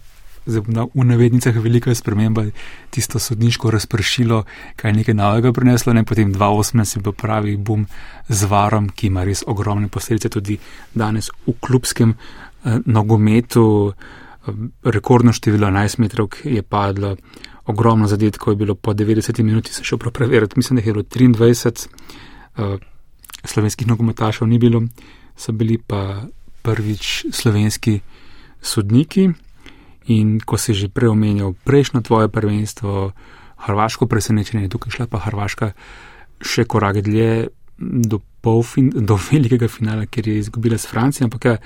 [0.58, 2.44] v navednicah velika sprememba,
[2.90, 4.44] tisto sodniško razpršilo,
[4.76, 7.86] kaj nekaj novega prineslo, ne potem 2018 je bil pravi bum
[8.28, 10.58] z varom, ki ima res ogromne posledice tudi
[10.94, 13.92] danes v klubskem eh, nogometu.
[13.92, 14.52] Eh,
[14.84, 17.16] rekordno število 11 metrov je padlo,
[17.66, 21.04] ogromno zadetkov je bilo po 90 minuti, se še prav preveriti, mislim, da je bilo
[21.04, 21.86] 23
[22.56, 22.78] eh,
[23.44, 24.82] slovenskih nogometašev ni bilo,
[25.36, 26.26] so bili pa
[26.62, 28.00] prvič slovenski
[28.62, 29.30] sodniki.
[30.10, 33.12] In ko si že prej omenjal prejšnjo tvoje prvenstvo,
[33.60, 35.72] Hrvaško presenečenje, tukaj šla pa Hrvaška
[36.40, 38.20] še korak dlje do,
[38.64, 41.28] fin, do velikega finala, ker je izgubila s Francijo.
[41.28, 41.56] Ampak ja,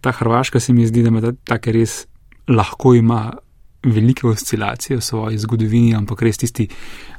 [0.00, 2.06] ta Hrvaška se mi zdi, da ima tako res
[2.46, 3.32] lahko ima
[3.86, 6.68] velike oscilacije v svoji zgodovini, ampak res tisti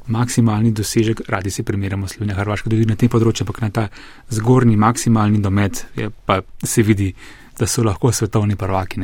[0.08, 3.86] maksimalni dosežek, radi si primerjamo Slovenijo, Hrvaško tudi na tem področju, ampak na ta
[4.32, 7.12] zgornji maksimalni domet je, pa se vidi,
[7.58, 9.00] da so lahko svetovni prvaki.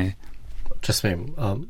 [0.84, 1.24] Če smem.
[1.40, 1.62] Um,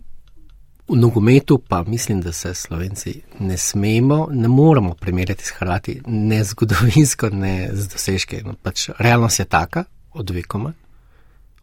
[0.89, 6.43] v nogometu pa mislim, da se slovenci ne smemo, ne moremo primerjati s Hrvati, ne
[6.45, 8.43] zgodovinsko, ne z dosežke.
[8.45, 10.73] No, pač realnost je taka, od vekoma,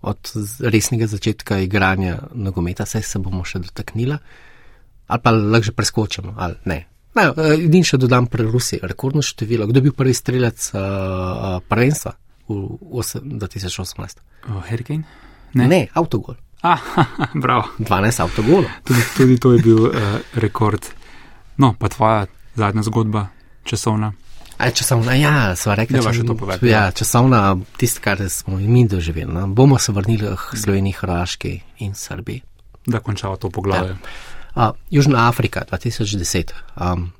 [0.01, 4.17] od resnega začetka igranja nogometa, vse se bomo še dotaknili,
[5.07, 6.79] ali pa lahko že preskočimo, ali ne.
[7.19, 7.27] No,
[7.59, 9.67] in še dodam pri Rusiji, rekordno število.
[9.67, 12.15] Kdo je bil prvi strelec uh, uh, prvenstva
[12.47, 13.03] v
[13.43, 14.23] 2018?
[14.47, 15.03] Oh, Hurricane?
[15.59, 16.39] Ne, ne avtogol.
[16.61, 16.79] Ah,
[17.43, 17.63] bravo.
[17.79, 18.69] 12 avtogolov.
[18.83, 19.93] Tudi, tudi to je bil uh,
[20.33, 20.85] rekord.
[21.57, 23.27] No, pa tvoja zadnja zgodba,
[23.63, 24.13] časovna.
[24.57, 26.67] A časovna, ja, sva rekla, da je to povedati.
[26.69, 29.33] Ja, časovna, tisto, kar smo mi doživeli.
[29.33, 29.47] No.
[29.47, 32.41] Bomo se vrnili k Sloveniji, Hrvaški in Srbiji.
[32.85, 33.97] Da končava to poglavje.
[34.55, 34.69] Ja.
[34.69, 36.51] Uh, Južna Afrika 2010.
[36.77, 37.11] Um,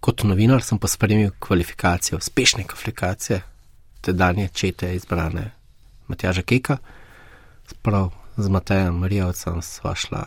[0.00, 3.40] kot novinar sem pospremil kvalifikacijo, uspešne kvalifikacije,
[4.00, 5.50] te danje čete izbrane
[6.08, 6.76] Matjaža Keka.
[7.66, 10.26] Sprav, z Matejem Marijovcem sva šla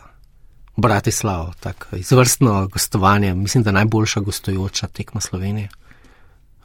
[0.76, 5.68] v Bratislavo, tako izvrstno gostovanje, mislim, da najboljša gostujoča tekma Slovenije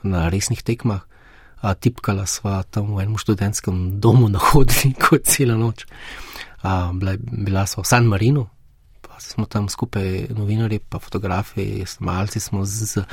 [0.03, 1.01] na resnih tekmah.
[1.61, 5.85] A, tipkala sva tam v enem študentskem domu na hodniku celo noč.
[6.61, 8.45] A, bila, bila sva v San Marinu,
[9.01, 13.05] pa smo tam skupaj novinari, pa fotografi, malci smo z, z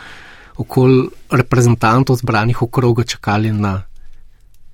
[0.56, 3.82] okol reprezentantov zbranih okroga čakali na.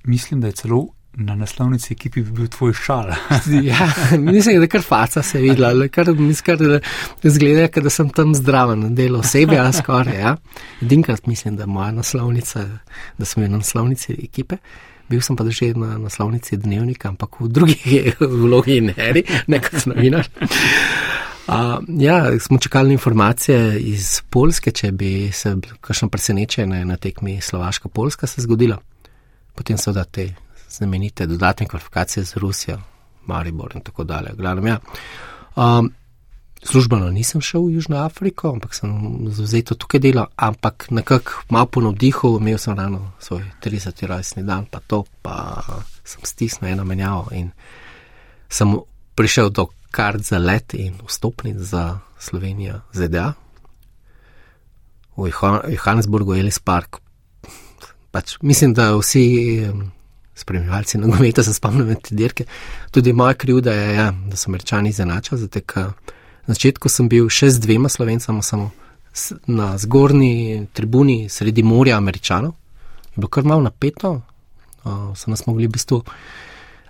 [0.03, 0.87] Mislim, da je celo
[1.19, 3.11] na naslovnici ekipi bi bil tvoj šal.
[3.69, 8.95] ja, mislim, da je kar faca se videla, kar da zgleda, da sem tam zdraven,
[8.95, 10.19] delo osebe, a skoraj.
[10.19, 10.35] Ja.
[10.81, 12.65] Dinkrat mislim, da moja naslovnica,
[13.17, 14.57] da sem na naslovnici ekipe.
[15.09, 20.29] Bil sem pa že na naslovnici dnevnika, ampak v drugih vlogi eri, ne kot novinar.
[21.49, 28.27] Uh, ja, smo čakali informacije iz Polske, če bi se kakšno presenečenje na tekmi Slovaška-Polska
[28.27, 28.77] se zgodilo.
[29.55, 30.27] Potem so da te
[30.69, 32.77] znamenite dodatne kvalifikacije z Rusijo,
[33.25, 34.31] Maribor in tako dalje.
[34.37, 34.79] Glavnem, ja.
[35.55, 35.91] um,
[36.63, 38.91] službeno nisem šel v Južno Afriko, ampak sem
[39.31, 44.05] zauzeto tukaj delal, ampak nekako malo po navdihu, imel sem rano svoj 30.
[44.07, 45.63] rojstni dan, pa to, pa
[46.03, 47.51] sem stisnil eno menjavo in
[48.49, 48.75] sem
[49.15, 53.33] prišel do kart za let in vstopnic za Slovenijo, ZDA.
[55.17, 55.31] V
[55.67, 56.99] Johannesburgu, Ellis Park.
[58.11, 59.67] Pač, mislim, da vsi
[60.39, 62.45] spremljalci nogometa se spomnim te dirke.
[62.91, 65.49] Tudi moja krivda je, ja, da so američani izenačili.
[66.47, 68.71] Na začetku sem bil še z dvema slovencama, samo
[69.47, 72.53] na zgornji tribuni sredi morja američanov.
[73.11, 74.21] Je bilo kar malo napeto,
[74.83, 76.03] uh, so nas mogli v bistvu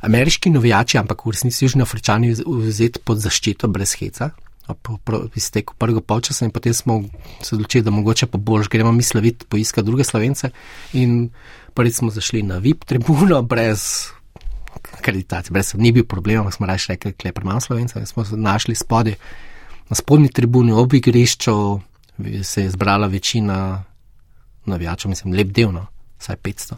[0.02, 4.32] ameriški novijači, ampak v resnici južni afričani vzeti pod zaščito brez heca.
[4.70, 5.00] Po
[5.36, 7.02] izteku prvega polčasa in potem smo
[7.42, 10.52] se odločili, da mogoče pa boš gremo mi slaviti, poiskati druge slovence.
[10.94, 11.32] In
[11.70, 14.10] prvič smo zašli na VIP tribuno, brez
[14.98, 15.54] akreditacije.
[15.54, 18.06] Brez ni bil problem, ampak smo raje rekli, da je premalo slovencev.
[18.06, 19.16] Smo se našli spodaj
[19.90, 21.80] na spodnji tribuni ob igrišču,
[22.44, 23.84] se je zbrala večina
[24.66, 25.88] navijačev, mislim, lep del, no,
[26.20, 26.74] vsaj 500.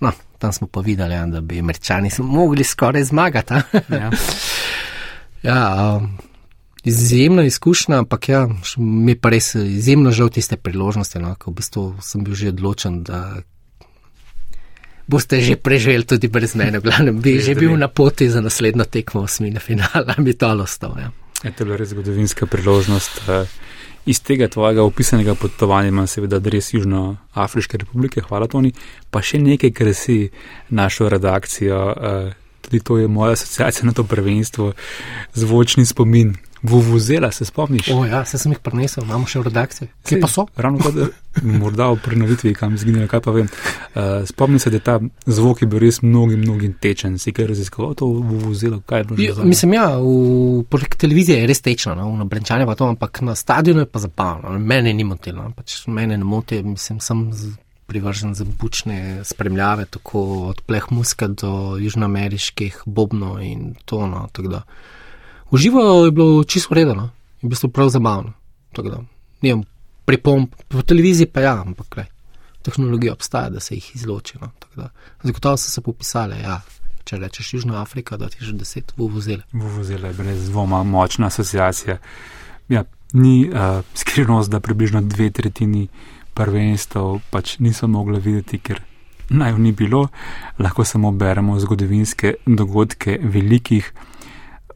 [0.00, 3.54] No, tam smo pa videli, ja, da bi američani mogli skoraj zmagati.
[3.88, 4.10] Ja.
[5.50, 6.18] ja, um,
[6.84, 11.84] izjemna izkušnja, ampak ja, mi pa res izjemno žal tiste priložnosti, no, ko v bistvu
[12.02, 13.42] sem bil že odločen, da
[15.08, 19.24] boste že preživeli tudi brez mene, glavnem bi že bil na poti za naslednjo tekmo
[19.24, 20.98] osmine finala, mi to ostalo.
[21.00, 21.10] Ja.
[21.44, 23.24] Je to res zgodovinska priložnost.
[23.28, 23.48] Uh
[24.08, 28.72] iz tega tvojega opisanega potovanja imam seveda res Južnoafriške republike, hvala Toni,
[29.10, 30.18] pa še nekaj krasi
[30.72, 32.30] našo redakcijo, uh,
[32.64, 34.72] tudi to je moja asociacija na to prvenstvo,
[35.34, 37.88] zvočni spomin, Vuvuzela, se spomniš?
[37.94, 39.88] O, ja, se sem jih prenesel, imamo še v redakciji.
[40.06, 40.46] Kje pa so?
[40.56, 40.96] Ravno kot
[41.46, 43.46] morda v prenovitvi, kam zginili, kaj pa vem.
[43.48, 47.18] Uh, spomnim se, da ta zvok je bil res mnogi, mnogi tečen.
[47.22, 48.80] Si kaj raziskoval to Vuvuzela?
[48.86, 49.46] Kaj je bilo?
[49.46, 53.86] Mislim, ja, v televiziji je res tečno, no, v Brenčanje pa to, ampak na stadionu
[53.86, 54.58] je pa zabavno.
[54.58, 57.26] Mene ni motilo, no, pač mene ne moti, mislim, sem
[57.88, 64.48] privržen za bučne spremljave, tako od pleh muska do južnoameriških bobnov in to, no, tako
[64.58, 64.62] da.
[65.50, 67.10] Uživo je bilo čisto redno
[67.42, 68.32] in bilo prav zabavno.
[69.40, 69.62] Nijem
[70.04, 72.04] pripomp, po televiziji pa ja, ampak kaj.
[72.62, 74.38] Tehnologija obstaja, da se jih izloči.
[74.40, 74.50] No,
[75.22, 76.60] Zagotovo so se popisale, ja.
[77.04, 79.42] če rečeš Južna Afrika, da ti že deset vuvuzele.
[79.52, 81.96] Vuvuzele, brez dvoma, močna asociacija.
[82.68, 85.86] Ja, ni uh, skrivnost, da približno dve tretjini
[86.34, 88.82] prvenstv pač niso mogli videti, ker
[89.28, 90.08] naj v ni bilo,
[90.58, 93.92] lahko samo beremo zgodovinske dogodke velikih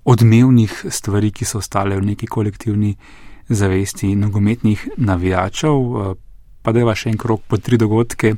[0.04, 2.96] odmevnih stvari, ki so ostale v neki kolektivni
[3.48, 5.76] zavesti nogometnih navijačev.
[5.76, 6.14] Eh,
[6.62, 8.34] pa da je vaš en krok po tri dogodke,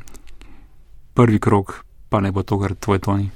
[1.15, 3.31] prvi krok pa ne bo to, kar tvoj toni.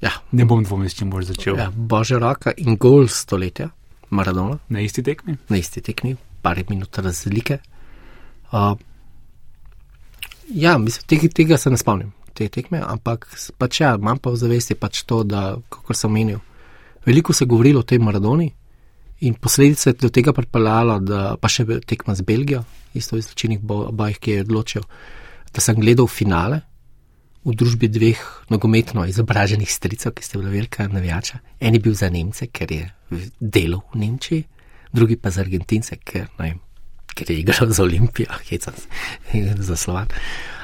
[0.00, 0.10] Ja.
[0.32, 1.56] Ne bom dvomil, s čim boš začel.
[1.58, 3.70] Ja, Bože raka in gol stoletja,
[4.10, 4.58] Maradona.
[4.68, 5.38] Na isti tekmi?
[5.48, 7.58] Na isti tekmi, par minut razlike.
[8.52, 8.76] Uh,
[10.52, 13.26] ja, mislim, tega, tega se ne spomnim, te tekme, ampak
[13.58, 16.38] pač ja, imam pa v zavesti pač to, da, kako sem menil,
[17.06, 18.50] Veliko se je govorilo o tej Maradoni
[19.20, 23.60] in posledica je do tega pripeljala, da pa še tekma z Belgijo, isto iz ločenih
[23.62, 24.84] bojih, ki je odločil,
[25.54, 26.60] da sem gledal finale
[27.44, 28.20] v družbi dveh
[28.52, 31.40] nogometno izobraženih stricev, ki ste bili velika navijača.
[31.60, 32.88] En je bil za Nemce, ker je
[33.40, 34.44] delal v Nemčiji,
[34.92, 36.60] drugi pa za Argentince, ker, vem,
[37.14, 38.74] ker je igral za Olimpijo, hecam
[39.70, 40.12] za Slovan.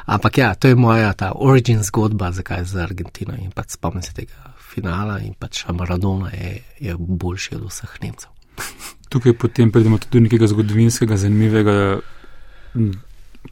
[0.05, 4.13] Ampak ja, to je moja ta origin zgodba, zakaj za Argentino in pa spomnim se
[4.13, 8.31] tega finala in pač Maradona je, je boljši od vseh Nemcev.
[9.13, 11.77] Tukaj potem pridemo tudi do nekega zgodovinskega, zanimivega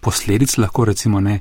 [0.02, 1.40] posledic, lahko rečemo ne.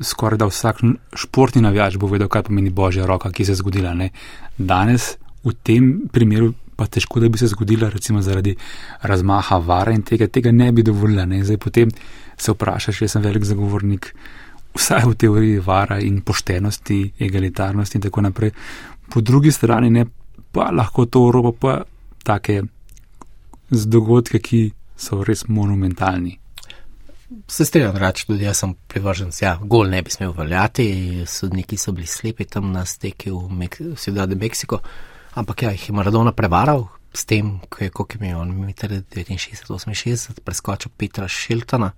[0.00, 0.80] Skoraj da vsak
[1.18, 3.92] športni navijač bo vedel, kaj pomeni božja roka, ki se je zgodila.
[3.98, 4.12] Ne.
[4.56, 8.54] Danes v tem primeru pa težko, da bi se zgodila, recimo zaradi
[9.02, 11.26] razmaha vara in tega, tega ne bi dovolila.
[11.26, 11.42] Ne.
[11.44, 11.90] Zdaj potem
[12.38, 14.12] se vprašaš, jaz sem velik zagovornik
[14.74, 18.50] vsaj v teoriji vara in poštenosti, egalitarnosti in tako naprej.
[19.08, 20.06] Po drugi strani ne,
[20.52, 21.84] pa lahko to uropa pa
[22.24, 22.62] take
[23.70, 26.38] z dogodke, ki so res monumentalni.
[27.48, 31.92] Se strinjam, reči tudi jaz sem privržen, ja, gol ne bi smel veljati, sodniki so
[31.92, 34.80] bili slepi tam na steki v, Mek v Sjedade Meksiko,
[35.36, 40.40] ampak ja, jih je Maradona prevaral s tem, ko je koliko imel, on je 69-68,
[40.44, 41.92] preskočil Petra Šiltona,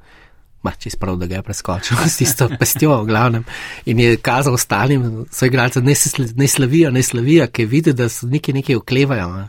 [0.60, 3.46] Če sprav, da ga je preskočil s tisto pestjo, v glavnem,
[3.88, 5.94] in je kazal ostalim, so igralci, ne,
[6.36, 9.30] ne slavijo, ne slavijo, ki vidi, da so neki nekaj oklevajo.
[9.38, 9.48] Ne.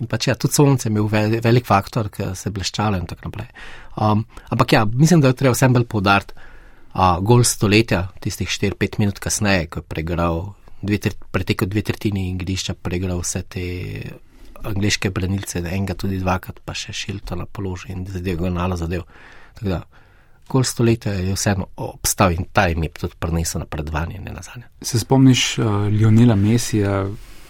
[0.00, 1.10] In pač ja, tudi sonce je imel
[1.42, 3.50] velik faktor, ki se je bleščalo in tako naprej.
[3.98, 9.00] Um, ampak ja, mislim, da je treba vsem bolj povdariti uh, gol stoletja, tistih 4-5
[9.02, 10.44] minut kasneje, ko je pregral,
[11.34, 13.66] pretekel dve tretjini igrišča, pregral vse te
[14.62, 19.02] angliške branilce, enega tudi dvakrat, pa še šilto na položaj in zadev, gonalo zadev.
[19.58, 19.82] Tako da
[20.48, 24.64] kol stoletja je vseeno obstal in ta jim je tudi prinesel napredovanje, ne nazadnje.
[24.82, 27.06] Se spomniš uh, Lionela Mesija,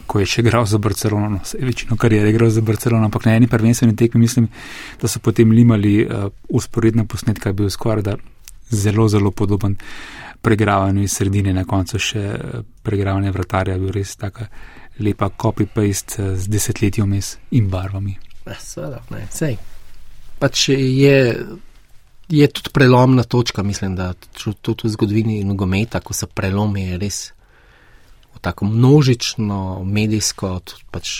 [0.07, 3.25] ko je še igral za Barcelono, no, se je večino karijere igral za Barcelono, ampak
[3.27, 4.49] na eni prvenstveni tekmi mislim,
[5.01, 8.17] da so potem limali uh, usporedna posnetka, je bil skoraj da
[8.71, 9.77] zelo, zelo podoben
[10.43, 14.49] pregravanju iz sredine, na koncu še uh, pregravanje vratarja, bil res taka
[15.01, 17.15] lepa copy-paste z desetletjem
[17.51, 18.19] in barvami.
[18.47, 19.57] Ja, seveda, ne, sej.
[20.43, 21.17] Pač je
[22.33, 24.15] je tudi prelomna točka, mislim, da
[24.61, 27.33] tudi v zgodovini nogometa, ko se prelomi, res
[28.33, 30.55] v tako množično, medijsko,
[30.91, 31.11] pač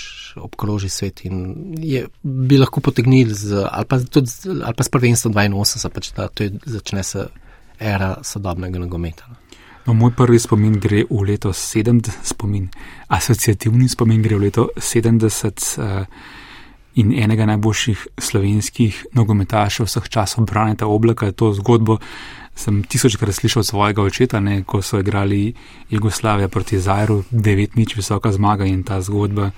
[0.41, 1.43] obkroži svet in
[1.77, 6.27] je, bi lahko potegnili z, ali pa, tudi, ali pa s prvenstvom 82, pač da
[6.27, 7.27] to je, začne se
[7.79, 9.29] era sodobnega nogometa.
[9.29, 9.43] No.
[9.85, 12.69] No, moj prvi spomin gre v leto 70, spomin,
[13.11, 16.05] asociativni spomin gre v leto 70 uh,
[16.95, 21.97] in enega najboljših slovenskih nogometašev vseh časov, Braneta Oblaka, to zgodbo
[22.55, 25.53] sem tisočkrat slišal svojega očeta, ne, ko so igrali
[25.89, 29.51] Jugoslavija proti Zajru, devet nič visoka zmaga in ta zgodba,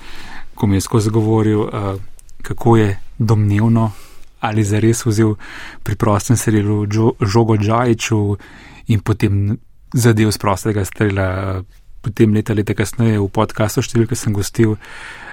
[0.56, 2.00] ko mi je skozi govoril, uh,
[2.42, 3.92] kako je domnevno
[4.40, 5.36] ali zares vzel
[5.84, 6.86] pri prostem serilu
[7.22, 8.38] žogo Džajču
[8.88, 9.58] in potem
[9.94, 11.64] zadev z prostega strela.
[12.02, 15.25] Potem leta, leta kasneje v podkastu številke sem gostil eh,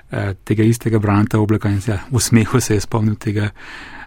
[0.45, 3.51] tega istega Branta Oblaka in ja, v smehu se je spomnil tega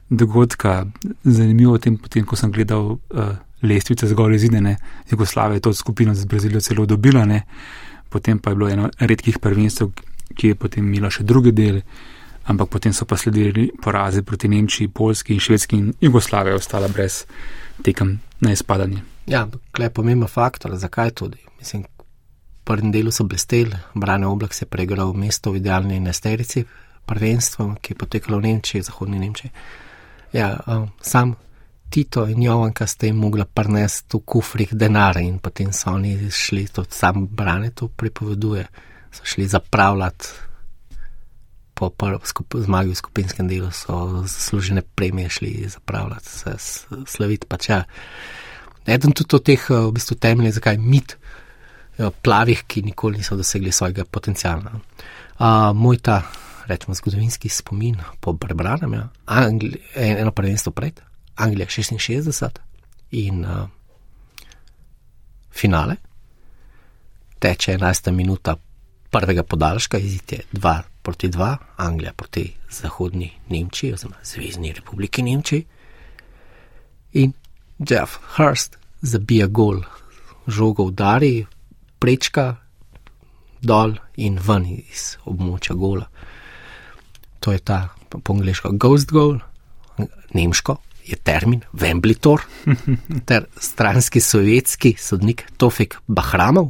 [0.10, 0.86] dogodka.
[1.24, 3.36] Zanimivo je, potem, ko sem gledal eh,
[3.66, 4.76] lestvice zgolj izidene,
[5.10, 7.44] Jugoslavija je to skupino z Brazilijo celo dobila, ne?
[8.10, 9.86] potem pa je bilo eno redkih prvenstv,
[10.36, 11.82] ki je potem imelo še druge dele,
[12.46, 16.88] ampak potem so pa sledili porazi proti Nemčiji, Polski in Švedski in Jugoslavija je ostala
[16.88, 17.26] brez
[17.84, 19.02] tekem na izpadanje.
[19.28, 21.42] Ja, klej pomemben faktor, zakaj tudi.
[21.60, 21.84] Mislim,
[22.66, 26.66] prvem delu so blesteli, Brane oblak se je preigral mesto v idealni nesterici,
[27.06, 29.52] prvenstvo, ki je potekalo v Nemčiji, zahodni Nemčiji.
[30.34, 31.36] Ja, um, sam
[31.90, 36.66] Tito in Jovanka sta jim mogla prnesti v kufrih denar in potem so oni šli,
[36.68, 38.66] to sam Brane to pripoveduje,
[39.14, 40.28] so šli zapravljati
[41.76, 41.92] po
[42.24, 46.56] skup, zmagi v skupinskem delu, so zaslužene premije šli zapravljati, se
[47.06, 47.84] slaviti pač ja.
[48.88, 51.18] Eden tudi od teh v bistvu temeljev, zakaj mit
[52.22, 54.72] plavih, ki nikoli niso dosegli svojega potencijala.
[55.40, 56.22] Uh, moj ta,
[56.68, 61.02] rečemo, zgodovinski spomin po prebranem, ja, Angli, eno prvenstvo pred.
[61.36, 62.50] Anglija 66
[63.12, 63.68] in uh,
[65.52, 65.96] finale.
[67.40, 68.56] Teče 11 minuta
[69.10, 75.66] prvega podaljška, izid je 2 proti 2, Anglija proti Zahodni Nemčiji, oziroma Zvezdni republiki Nemčiji.
[77.14, 77.34] In
[77.80, 79.82] Jeff Hurst zabija gol,
[80.48, 81.46] žogo udari,
[82.06, 82.52] prečka
[83.66, 86.06] dol in ven iz območja gola.
[87.42, 89.40] To je ta po angliško ghost goal,
[90.38, 92.46] nemško je termin Vemblitor,
[93.30, 96.70] ter stranski sovjetski sodnik Tofik Bahramov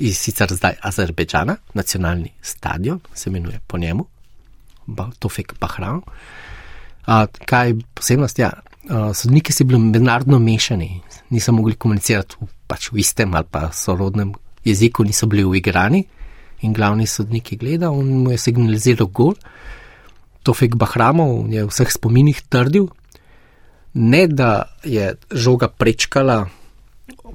[0.00, 4.06] iz sicer zdaj Azerbejdžana, nacionalni stadion se imenuje po njemu,
[5.18, 6.02] Tofik Bahramov.
[7.06, 8.38] A, kaj posebnost?
[8.38, 8.50] Ja,
[8.88, 13.68] a, sodniki so bili mednarodno mešani, niso mogli komunicirati v, pač v istem ali pa
[13.72, 14.32] sorodnem
[14.64, 16.04] jeziku, niso bili uigrani
[16.62, 19.34] in glavni sodnik je gledal in mu je signaliziral gol.
[20.42, 22.88] Tofik Bahramov je v vseh spominih trdil,
[23.94, 26.46] ne da je žoga prečkala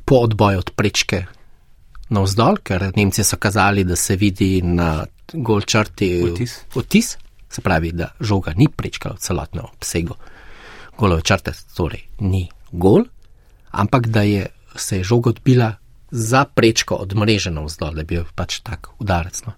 [0.06, 1.26] po odboju od prečke
[2.10, 6.60] navzdol, ker Nemci so kazali, da se vidi na gol črti otis.
[6.76, 7.18] otis,
[7.50, 10.16] se pravi, da žoga ni prečkala v celotnem obsegu
[10.98, 13.06] golove črte, torej ni gol,
[13.72, 14.48] ampak da je
[14.78, 15.74] se je žoga odbila
[16.12, 19.44] za prečko od mreže navzdol, da bi bil pač tak udarec.
[19.48, 19.54] No.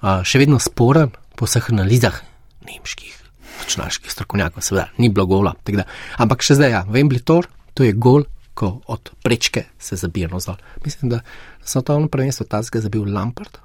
[0.00, 2.22] Uh, še vedno sporen po vseh analizah
[2.64, 3.16] nemških
[3.60, 5.54] računalniških strokovnjakov, seveda, ni bilo gola.
[5.68, 5.84] Da,
[6.20, 8.24] ampak še zdaj, ja, Vemblitor, to je gol,
[8.54, 10.58] ko od prečke se zabija navzdol.
[10.84, 11.20] Mislim, da
[11.64, 13.60] so to ono prvenstvo tazga zabil Lampard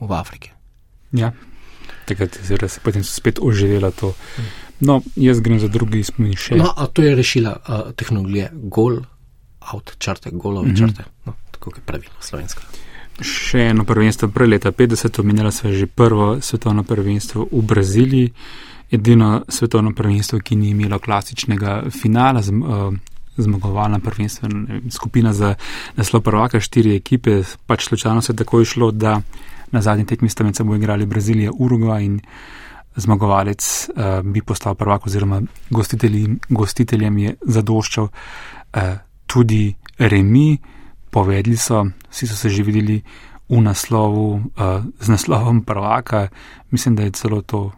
[0.00, 0.52] v Afriki.
[1.12, 1.32] Ja,
[2.08, 4.14] takrat se je potem spet oživela to.
[4.80, 6.56] No, jaz grem za drugi spomin še.
[6.56, 9.02] No, a to je rešila uh, tehnologija, gol,
[9.72, 10.78] out črte, golove mm -hmm.
[10.78, 12.62] črte, no, tako je pravilo slovensko.
[13.20, 18.32] Še eno prvenstvo, prej leta 50, omenjala sva že prvo svetovno prvenstvo v Braziliji
[18.90, 22.96] edino svetovno prvenstvo, ki ni imelo klasičnega finala, eh,
[23.36, 24.48] zmagovalna prvenstva,
[24.90, 25.54] skupina za
[25.96, 29.20] naslov prvaka, štiri ekipe, pač slučajno se je tako išlo, da
[29.70, 32.20] na zadnji tekmi sta med seboj igrali Brazilija, Uruguay in
[32.96, 35.40] zmagovalec uh, bi postal prvak oziroma
[36.48, 38.82] gostiteljem je zadoščal uh,
[39.30, 40.58] tudi remi,
[41.10, 42.98] povedali so, vsi so se že videli
[43.50, 46.28] v naslovu, uh, z naslovom prvaka,
[46.70, 47.70] mislim, da je celo to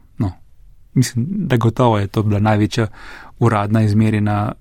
[0.95, 2.87] mislim, da gotovo je to bila največja
[3.39, 4.53] uradna izmerjena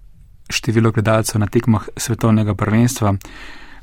[0.50, 3.16] število gledalcev na tekmah svetovnega prvenstva.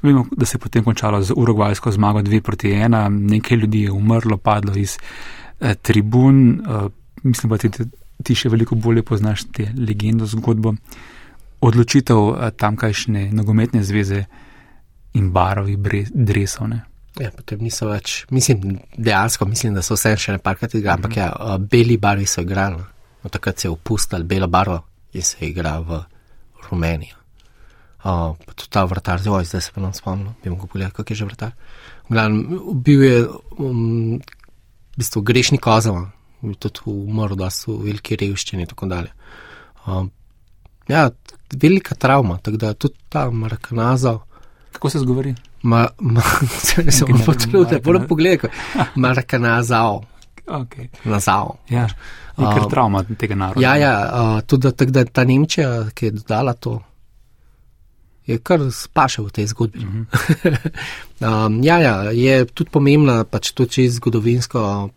[0.02, 3.92] Vemo, da se je potem končalo z urugvajsko zmago 2 proti 1, nekaj ljudi je
[3.92, 4.98] umrlo, padlo iz
[5.60, 6.60] eh, tribun.
[6.60, 6.88] Eh,
[7.22, 7.70] mislim, da ti,
[8.22, 10.74] ti še veliko bolje poznaš te legendo, zgodbo.
[11.60, 14.24] Odločitev eh, tamkajšnje nogometne zveze
[15.18, 15.76] in barovi
[16.12, 16.70] dresov.
[17.18, 21.16] Ja, potem niso več, mislim, dejansko mislim, da so vse še ne parkrat igrali, ampak
[21.18, 22.78] ja, beli barvi so igrali.
[23.24, 26.02] No, takrat se je opustil belo barvo in se je igral v
[26.68, 27.16] Romunijo.
[27.98, 31.12] Uh, pa tudi ta vrtar, zelo zdaj se pa nam spomnim, bi mogel pogledati, kako
[31.12, 31.52] je že vrtar.
[32.08, 33.26] Glavno, bil je
[33.58, 34.20] um,
[34.94, 36.06] v bistvu grešni kozava,
[36.58, 39.10] tudi umrl, da so veliki revščini in tako dalje.
[39.86, 40.12] Um,
[40.88, 41.10] ja,
[41.62, 44.18] velika travma, tako da tudi ta Markanazo
[44.72, 45.34] Kako se zgovori?
[45.62, 46.20] Ma, ma,
[46.66, 48.48] se sem Nekaj potrudil, da moram pogledati.
[48.94, 50.02] Marakanazao.
[50.46, 50.86] Okay.
[51.04, 51.56] Nazao.
[51.68, 51.88] Ja,
[52.38, 53.60] je kar Um, travma tega naroda.
[53.60, 56.78] Ja, ja, uh, tudi tako da ta Nemčija, ki je dodala to,
[58.26, 59.84] je kar spašal v tej zgodbi.
[59.84, 60.02] Mhm.
[61.26, 64.88] um, ja, ja, je tudi pomembna, pač to čez zgodovinsko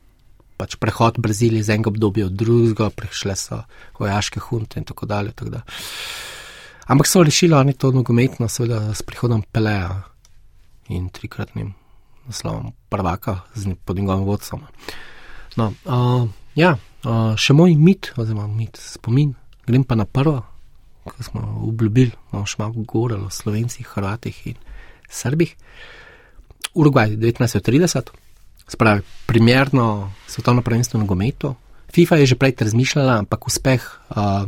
[0.62, 3.64] pač prehod Brazilije iz enega obdobja v drugega, prišle so
[3.98, 5.34] vojaške hunte in tako dalje.
[5.34, 5.64] Tako da.
[6.92, 10.04] Ampak so rešili oni to nogometno, seveda s prihodom Peleja
[10.92, 11.74] in trikratnim
[12.28, 14.62] naslovom prvaka z, pod njegovim vodstvom.
[15.56, 19.34] No, uh, ja, uh, še moj mit, oziroma mit, spomin,
[19.68, 20.42] grem pa na prvo,
[21.08, 24.60] ko smo obljubili, no, še malo govorili o slovencih, hrvatih in
[25.10, 25.56] srbih.
[26.78, 28.14] Urugvaj 1930,
[28.72, 31.56] spravi primerno svetovno prvenstvo v nogometu.
[31.92, 34.48] FIFA je že prej razmišljala, ampak uspeh uh,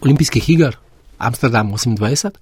[0.00, 0.76] olimpijskih iger,
[1.18, 2.32] Amsterdam 28,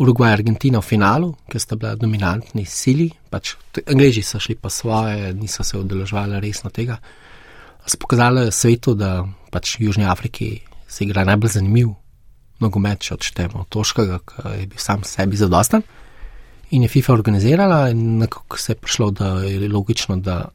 [0.00, 3.52] Urugvaj, Argentina v finalu, ker sta bila dominantni sili, pač
[3.84, 6.96] Angleži so šli pa svoje, niso se udeleževali resno tega.
[7.84, 11.92] So pokazali svetu, da pač v Južni Afriki se igra najbolj zanimiv
[12.64, 15.84] nogomet, če odštejemo Toškega, ki je bil sam sebi zadosten.
[16.70, 20.48] In je FIFA organizirala, in nekako se je prišlo, da je logično, da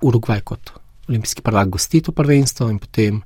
[0.00, 0.70] Urugvaj kot
[1.08, 3.22] olimpijski prvak gosti to prvenstvo, in potem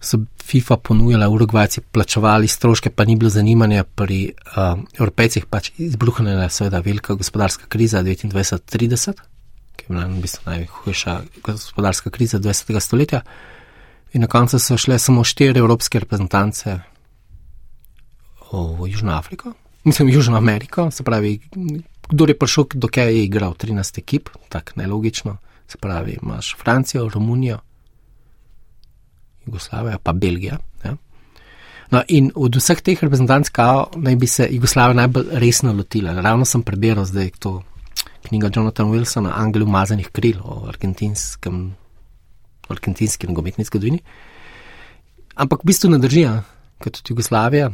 [0.00, 6.42] so FIFA ponujala, Urugvajci plačevali stroške, pa ni bilo zanimanja pri um, Evropejcih, pač izbruhnila
[6.42, 9.24] je seveda velika gospodarska kriza 29-30,
[9.76, 12.80] ki je bila v bistvu najhujša gospodarska kriza 20.
[12.80, 13.22] stoletja.
[14.12, 16.78] In na koncu so šle samo štiri evropske reprezentance
[18.52, 19.54] v Južno Afriko,
[19.84, 21.40] mislim, Južno Ameriko, se pravi,
[22.08, 25.36] kdo je prišel, dokaj je igral 13 ekip, tako nelogično,
[25.68, 27.58] se pravi, imaš Francijo, Romunijo,
[29.46, 30.58] Jugoslavijo, pa Belgija.
[30.84, 30.96] Ja.
[31.90, 36.12] No, in od vseh teh reprezentanc, kao, naj bi se Jugoslavija najbolj resno lotila.
[36.20, 37.62] Ravno sem prebiral zdaj to
[38.28, 41.74] knjigo Jonathana Wilsona, Angel umazanih kril o argentinskem,
[42.68, 44.00] argentinski nogometni zgodovini.
[45.34, 46.42] Ampak v bistvu ne drži, ja,
[46.78, 47.70] kot tudi Jugoslavija,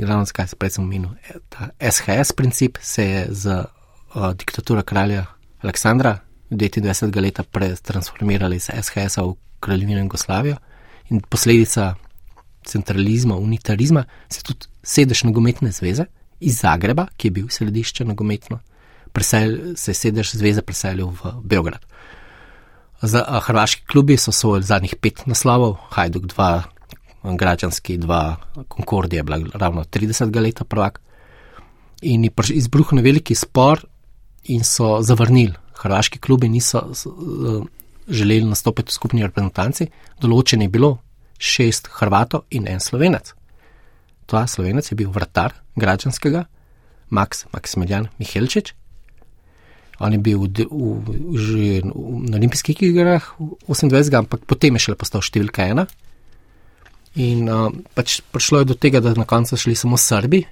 [0.00, 3.64] ravno zakaj se prej sem omenil, eh, ta SHS princip se je z
[4.14, 5.26] uh, diktaturo kralja
[5.62, 6.18] Aleksandra
[6.50, 7.20] 29.
[7.20, 10.56] leta pretransformirali iz SHS-a v kraljevino Jugoslavijo
[11.10, 11.94] in posledica
[12.64, 16.06] centralizma, unitarizma, se tudi sedež nogometne zveze
[16.40, 18.58] iz Zagreba, ki je bil središče nogometno,
[19.12, 21.84] presel, se je sedež zveze preselil v Beograd.
[23.02, 26.62] Za, a, hrvaški klubi so svoj zadnjih pet naslovov, Hajduk 2,
[27.24, 28.34] Građanski 2,
[28.76, 30.40] Concordija je bila ravno 30.
[30.40, 31.00] leta prvak.
[32.02, 33.84] In je izbruhnil veliki spor
[34.44, 35.54] in so zavrnili.
[35.82, 36.92] Hrvaški klubi niso
[38.08, 39.86] želeli nastopiti v skupni reprezentanci,
[40.20, 40.98] določen je bilo
[41.38, 43.32] šest Hrvatov in en Slovenec.
[44.26, 46.44] Ta Slovenec je bil vratar Građanskega,
[47.10, 48.74] Max Maksimilijan Mihelčič.
[50.00, 54.98] On je bil v, v, že na olimpijskih igrah v 28, ampak potem je šele
[54.98, 55.86] postal številka ena.
[57.20, 60.44] In uh, pač prišlo je do tega, da na koncu šli samo Srbi,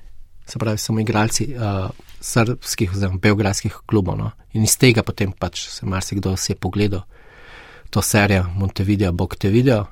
[0.47, 1.89] se pravi, samo igralci uh,
[2.21, 4.19] srbskih oziroma beogradskih klubov.
[4.19, 4.31] No.
[4.53, 7.07] In iz tega potem pač se marsikdo si je pogledal
[7.91, 9.87] to serijo Montevideo, Bog te video,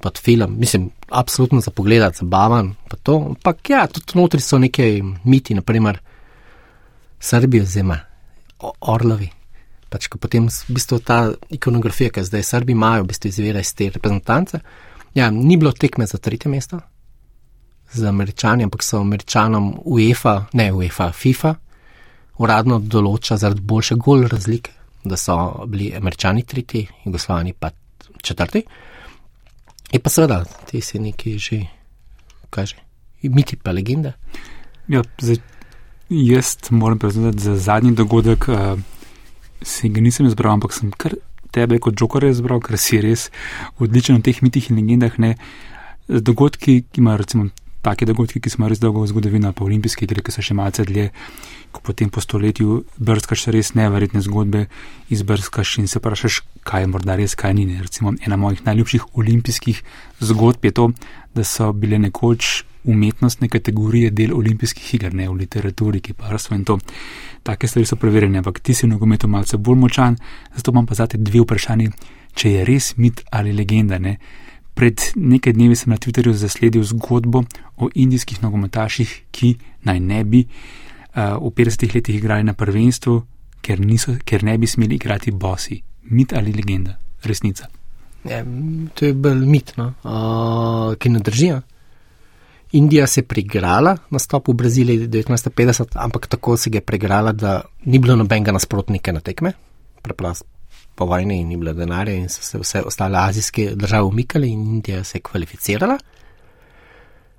[0.00, 3.16] pod film, mislim, absolutno za pogled, zabaven, pa to.
[3.28, 5.98] Ampak ja, tudi notri so neke miti, naprimer
[7.20, 7.98] Srbijo zima,
[8.80, 9.28] orlovi.
[9.90, 13.74] Pač, ko potem v bistvu ta ikonografija, ki zdaj Srbi imajo, v bistvu izvira iz
[13.74, 14.60] te reprezentance.
[15.14, 16.80] Ja, ni bilo tekme za tretje mesto
[17.92, 21.54] z američani, ampak so američanom UEFA, ne UEFA, FIFA,
[22.38, 24.72] uradno določa zaradi boljše gol razlike,
[25.04, 27.70] da so bili američani tretji, jugoslavani pa
[28.22, 28.62] četrti.
[29.90, 31.60] Je pa seveda, ti si neki že,
[32.50, 32.76] kaže,
[33.22, 34.14] miti pa legende.
[34.88, 35.40] Ja, zdaj,
[36.08, 38.78] jaz moram priznati, za zadnji dogodek uh,
[39.62, 41.18] si ga nisem izbral, ampak sem kar
[41.54, 43.28] tebe kot Joker izbral, ker si res
[43.78, 45.18] odličen v teh mitih in legendah.
[45.18, 45.34] Ne.
[46.10, 47.50] Dogodki, ki imajo recimo
[47.82, 50.84] take dogodki, ki smo res dolgo v zgodovini, pa olimpijske igre, ki so še malce
[50.88, 51.10] dlje,
[51.72, 54.66] ko potem po stoletju brskaš res neverjetne zgodbe,
[55.12, 57.68] izbrskaš in se vprašaš, kaj je morda res, kaj ni.
[57.80, 59.82] Recimo ena mojih najljubših olimpijskih
[60.20, 60.90] zgodb je to,
[61.34, 66.78] da so bile nekoč umetnostne kategorije del olimpijskih iger, ne v literaturi, kiparstvo in to.
[67.44, 70.16] Take stvari so preverjene, ampak ti si v nogometu malce bolj močan,
[70.56, 71.90] zato imam pa zate dve vprašanji,
[72.34, 73.98] če je res mit ali legenda.
[73.98, 74.16] Ne.
[74.74, 77.44] Pred nekaj dnevi sem na Twitterju zasledil zgodbo
[77.76, 79.54] o indijskih nogometaših, ki
[79.84, 83.16] naj ne bi uh, v 50 letih igrali na prvenstvu,
[83.60, 85.80] ker, niso, ker ne bi smeli igrati bosi.
[86.10, 86.96] Mit ali legenda?
[87.24, 87.68] Resnica.
[88.24, 88.44] Ja,
[88.94, 91.46] to je bolj mit, no, uh, ki ne drži.
[91.46, 91.60] ja.
[92.72, 97.62] Indija se je pregrala na stopu v Braziliji 1950, ampak tako se je pregrala, da
[97.84, 99.52] ni bilo nobenega nasprotnika na tekme,
[100.02, 100.59] preprosto
[101.00, 105.04] po vojni ni bilo denarja in so se vse ostale azijske države umikali in Indija
[105.04, 105.96] se je kvalificirala.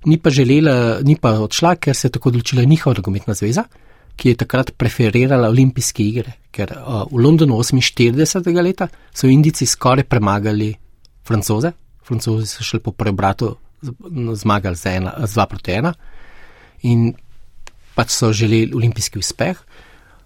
[0.05, 3.63] Ni pa želela, ni pa odšla, ker se je tako odločila njihova nogometna zveza,
[4.15, 8.63] ki je takrat preferirala olimpijske igre, ker uh, v Londonu 48.
[8.63, 10.73] leta so Indijci skoraj premagali
[11.27, 11.71] francoze,
[12.03, 13.55] francozi so šli po preobratu
[14.33, 14.89] zmagali z
[15.37, 15.93] 2 proti 1
[16.81, 17.13] in
[17.95, 19.61] pač so želeli olimpijski uspeh.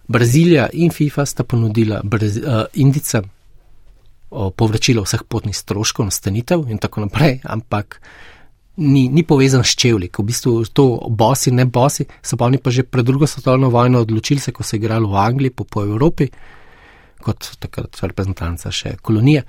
[0.08, 6.78] Brazilija in FIFA sta ponudila Brazi, uh, Indicem uh, povračilo vseh potnih stroškov, nastanitev in
[6.78, 7.99] tako naprej, ampak
[8.78, 12.72] ni, ni povezan s čevlji, v bistvu to bosi, ne bosi, so pa oni pa
[12.72, 16.28] že pred drugo svetovno vojno odločili se, ko so igrali v Angliji, po, po Evropi,
[17.22, 19.45] kot takrat reprezentanca še kolonije.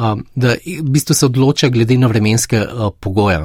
[0.00, 3.42] Um, da v bistvu se odloča glede na vremenske uh, pogoje.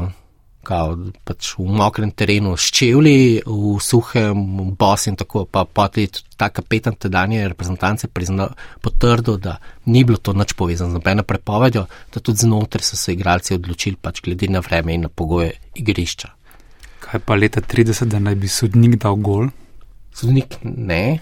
[0.65, 4.39] Kao, pač v mokrem terenu s čevlji, v suhem,
[4.73, 6.07] bos in tako, pa poti
[6.37, 8.47] ta kapetan tedanje reprezentance prizna,
[8.81, 13.13] potrdil, da ni bilo to nič povezano z nobeno prepovedjo, da tudi znotraj so se
[13.13, 16.33] igralci odločili pač glede na vreme in na pogoje igrišča.
[17.05, 19.53] Kaj pa leta 30, da naj bi sodnik dal gol?
[20.15, 21.19] Sodnik ne,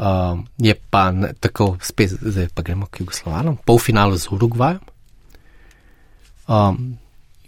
[0.00, 4.80] Um, je pa ne, tako, spet, zdaj pa gremo k Jugoslovanom, polfinalu z Urugvajem.
[6.48, 6.96] Um,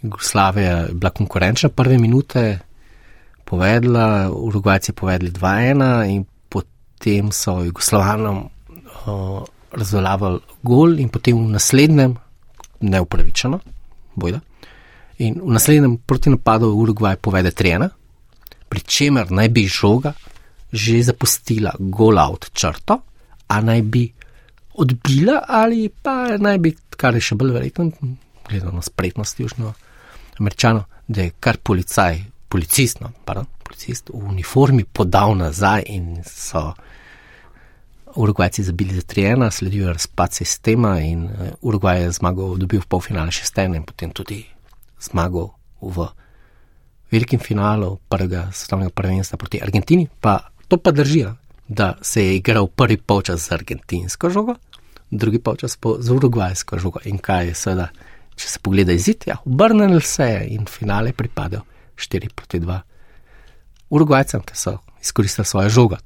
[0.03, 2.59] Jugoslavija je bila konkurenčna prve minute,
[3.45, 12.15] povedala, Urugvajci povedali 2-1 in potem so Jugoslovanom uh, razveljavili gol in potem v naslednjem,
[12.81, 13.59] neupravičeno,
[14.15, 14.39] bojda.
[15.17, 17.89] In v naslednjem proti napadu Urugvaj povede 3-1,
[18.69, 20.13] pri čemer naj bi žoga
[20.73, 22.97] že zapustila gol-out črto,
[23.47, 24.07] a naj bi
[24.73, 27.91] odbila ali pa naj bi, kar je še bolj verjetno,
[28.49, 29.73] gledano spretnosti južno
[30.39, 32.19] američano, da je kar policaj,
[32.49, 36.73] policist, no, pardon, policist v uniformi podal nazaj in so
[38.15, 43.31] Urugvajci zabili za 3-1, sledijo razpad sistema in eh, Urugvaj je zmagal, dobil v polfinale
[43.31, 44.43] šestene in potem tudi
[45.01, 45.49] zmagal
[45.81, 46.07] v
[47.11, 51.25] velikem finalu prvega svetovnega prvenstva proti Argentini, pa To pa drži,
[51.67, 54.55] da se je igral prvi polčas z argentinsko žogo,
[55.11, 56.99] drugi polčas pa z urugvajsko žogo.
[57.05, 57.87] In kaj je seveda,
[58.35, 61.61] če se pogleda izid, ja, obrnili se je in finale pripadal
[61.95, 62.79] 4 proti 2
[63.93, 65.97] urugvajcem, ki so izkoristili svojo žogo.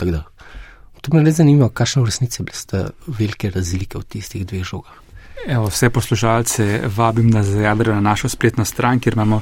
[1.02, 5.04] To me le zanima, kakšne v resnici bile velike razlike v tistih dveh žogah.
[5.48, 9.42] Evo, vse poslušalce vabim, da zajadrajo na našo spletno stran, kjer imamo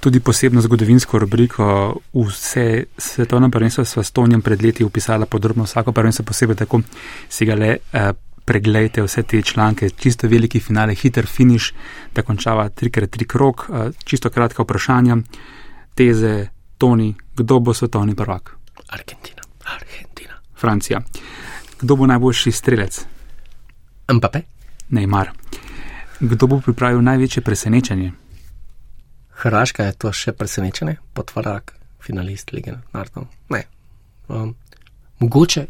[0.00, 1.96] tudi posebno zgodovinsko rubriko.
[2.14, 6.80] Vse svetovno prvenstvo s Stonijem pred leti upisala podrobno vsako prvenstvo posebej, tako
[7.28, 8.12] si ga le eh,
[8.44, 9.90] pregledajte vse te članke.
[9.90, 11.72] Čisto veliki finale, hiter finish,
[12.14, 13.68] da končava 3x3 krok.
[13.72, 15.16] Eh, čisto kratka vprašanja,
[15.94, 18.56] teze, Toni, kdo bo svetovni prvak?
[18.88, 19.42] Argentina.
[19.64, 20.34] Argentina.
[20.56, 21.00] Francija.
[21.80, 23.04] Kdo bo najboljši strelec?
[24.12, 24.42] Mbappé.
[24.90, 25.30] Neymar.
[26.20, 28.12] Kdo bo pripravil največje presenečenje?
[29.34, 33.26] Hrvaška je to še presenečenje, potvorak, finalist lige narodov.
[33.50, 33.64] Ne.
[34.28, 34.54] Um,
[35.18, 35.66] mogoče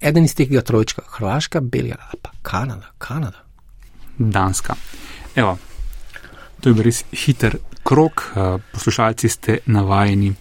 [0.00, 3.44] eden iz tega trojčka, Hrvaška, Belgija, pa Kanada, Kanada.
[4.18, 4.74] Danska.
[5.36, 5.58] Evo,
[6.60, 8.24] to je bil res hiter krok.
[8.36, 10.32] Uh, poslušalci ste navajeni,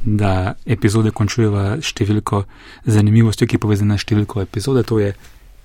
[0.00, 2.44] da epizode končujejo številko
[2.88, 4.84] zanimivosti, ki je povezana s številko epizode.
[4.88, 5.12] To je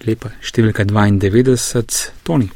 [0.05, 2.49] lepa številka 92, Toni.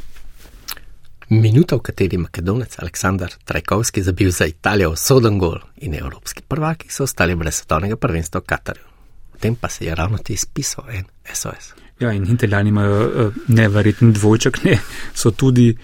[1.30, 7.06] Minuta, v kateri Makedonec Aleksandar Trajkovski zabil za Italijo soden gol in evropski prvaki so
[7.06, 8.89] ostali brez svetovnega prvenstva v Katarju.
[9.40, 11.74] Tem pa se je ravno ti izpisal en SOS.
[12.00, 14.78] Ja, in italijani imajo uh, neverjeten dvojček, ne,
[15.14, 15.78] so tudi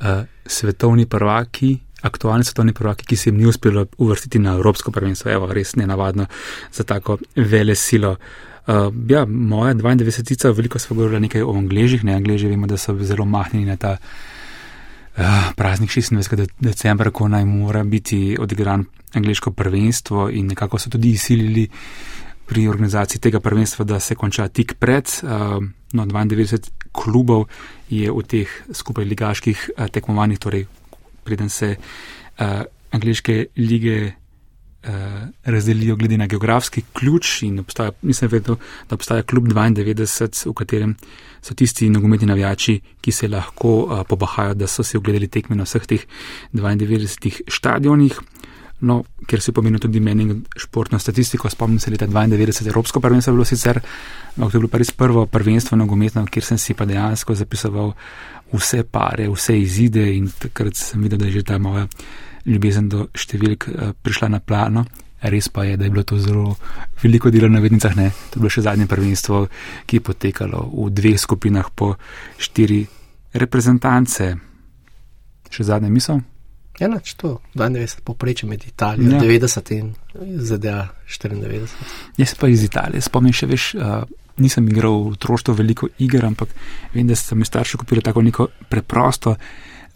[0.00, 0.06] uh,
[0.46, 5.30] svetovni prvaki, aktualni svetovni prvaki, ki se jim ni uspelo uvrstiti na evropsko prvenstvo.
[5.30, 6.26] Evo, res nenavadno
[6.72, 8.16] za tako vele silo.
[8.66, 12.96] Uh, ja, moja 92-ica, veliko smo govorili nekaj o angležih, ne angleži, vemo, da so
[13.00, 16.46] zelo mahnjeni na ta uh, praznik 26.
[16.60, 18.84] decembra, ko naj mora biti odigran
[19.14, 21.68] angliško prvenstvo in nekako so tudi izsilili
[22.48, 25.10] pri organizaciji tega prvenstva, da se konča tik pred.
[25.22, 27.46] Uh, no, 92 klubov
[27.92, 30.64] je v teh skupaj ligaških uh, tekmovanjih, torej
[31.24, 34.14] preden se uh, angliške lige
[35.44, 38.56] razdelijo glede na geografski ključ in obstaja, nisem vedel,
[38.88, 40.94] da obstaja klub 92, v katerem
[41.42, 45.86] so tisti nogometni navijači, ki se lahko pobahajo, da so si ogledali tekme na vseh
[45.86, 46.06] teh
[46.54, 48.20] 92 stadionih.
[48.80, 53.34] No, ker se pomeni tudi meni športno statistiko, spomnim se leta 92, Evropsko prvenstvo je
[53.34, 53.80] bilo sicer,
[54.36, 57.90] ampak to je bilo pa res prvo prvenstvo nogometno, kjer sem si pa dejansko zapisoval
[58.52, 61.88] vse pare, vse izide in takrat sem videl, da je že ta moja
[62.46, 64.86] ljubezen do številk uh, prišla na plano.
[65.18, 66.54] Res pa je, da je bilo to zelo
[67.02, 67.96] veliko dela na vednicah.
[67.98, 68.12] Ne?
[68.30, 69.48] To je bilo še zadnje prvenstvo,
[69.90, 71.96] ki je potekalo v dveh skupinah po
[72.38, 72.84] štiri
[73.34, 74.30] reprezentance.
[75.50, 76.22] Še zadnje misel?
[76.80, 79.22] Eno, če to 92 poprečje med Italijo, ja.
[79.22, 81.66] 90 in ZDA 94.
[82.16, 83.72] Jaz pa iz Italije spomnim še več.
[83.74, 84.04] Uh,
[84.38, 86.52] nisem igral v otroštvu veliko iger, ampak
[86.92, 89.34] vem, da so mi starši kupili tako neko preprosto,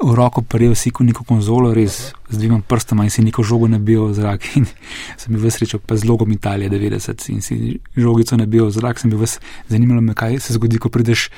[0.02, 4.08] v roko prijel si neko konzolo, res z dvima prstama in si neko žogo nabil
[4.10, 4.48] v zrak.
[4.58, 4.66] In
[5.20, 8.98] sem bil v srečo pa z logom Italije 90 in si žogico nabil v zrak,
[8.98, 9.22] sem bil
[9.70, 11.30] zanimalo me, kaj se zgodi, ko prideš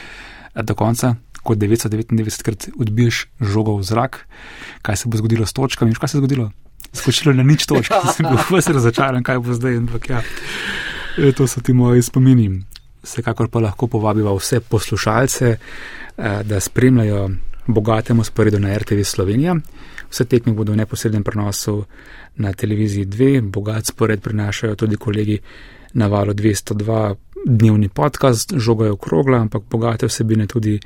[0.57, 4.21] do konca kot 999 krat odbiješ žogo v zrak,
[4.83, 6.51] kaj se bo zgodilo s točkami, in kaj se je zgodilo.
[6.95, 9.77] Skočilo na nič točk, sem bil vse razočaran, kaj bo zdaj.
[9.85, 10.23] Ampak ja,
[11.19, 12.51] e, to so ti moji spomini.
[13.05, 15.59] Vsekakor pa lahko povabiva vse poslušalce, e,
[16.45, 17.29] da spremljajo
[17.67, 19.57] bogatemu sporedu na RTV Slovenija.
[20.11, 21.85] Vse tekme bodo v neposrednem prenosu
[22.37, 25.39] na televiziji 2, bogat spored prinašajo tudi kolegi
[25.95, 27.15] na valu 202
[27.45, 30.81] dnevni podcast, žoga je okrogla, ampak bogate vsebine tudi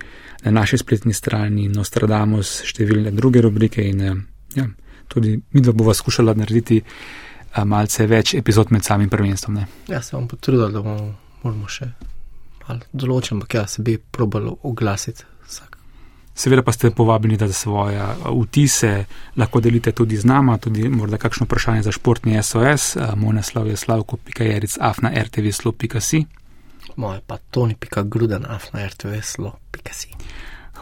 [0.44, 4.18] na naši spletni strani, Nostradamus, številne druge rubrike in eh,
[4.58, 4.66] ja,
[5.08, 9.54] tudi mi dva bova skušala narediti eh, malce več epizod med samim prvenstvom.
[9.54, 9.66] Ne.
[9.88, 11.92] Ja, se bom potrudila, da bomo, moramo še
[12.66, 15.34] malo določiti, ampak ja, se bi probalo oglasiti.
[16.38, 17.98] Seveda pa ste povabljeni, da svoje
[18.30, 19.08] vtise
[19.42, 22.92] lahko delite tudi z nama, tudi morda kakšno vprašanje za športni SOS.
[23.18, 26.20] Moj naslov je slavko.jeric afna.rtvslo.si
[26.98, 30.08] moje pa toni.gruden afna.rtvslo.si.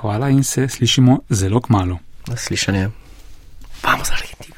[0.00, 1.98] Hvala in se slišimo zelo k malu.
[2.26, 2.90] Naslišanje.
[3.82, 4.55] Vamos ali.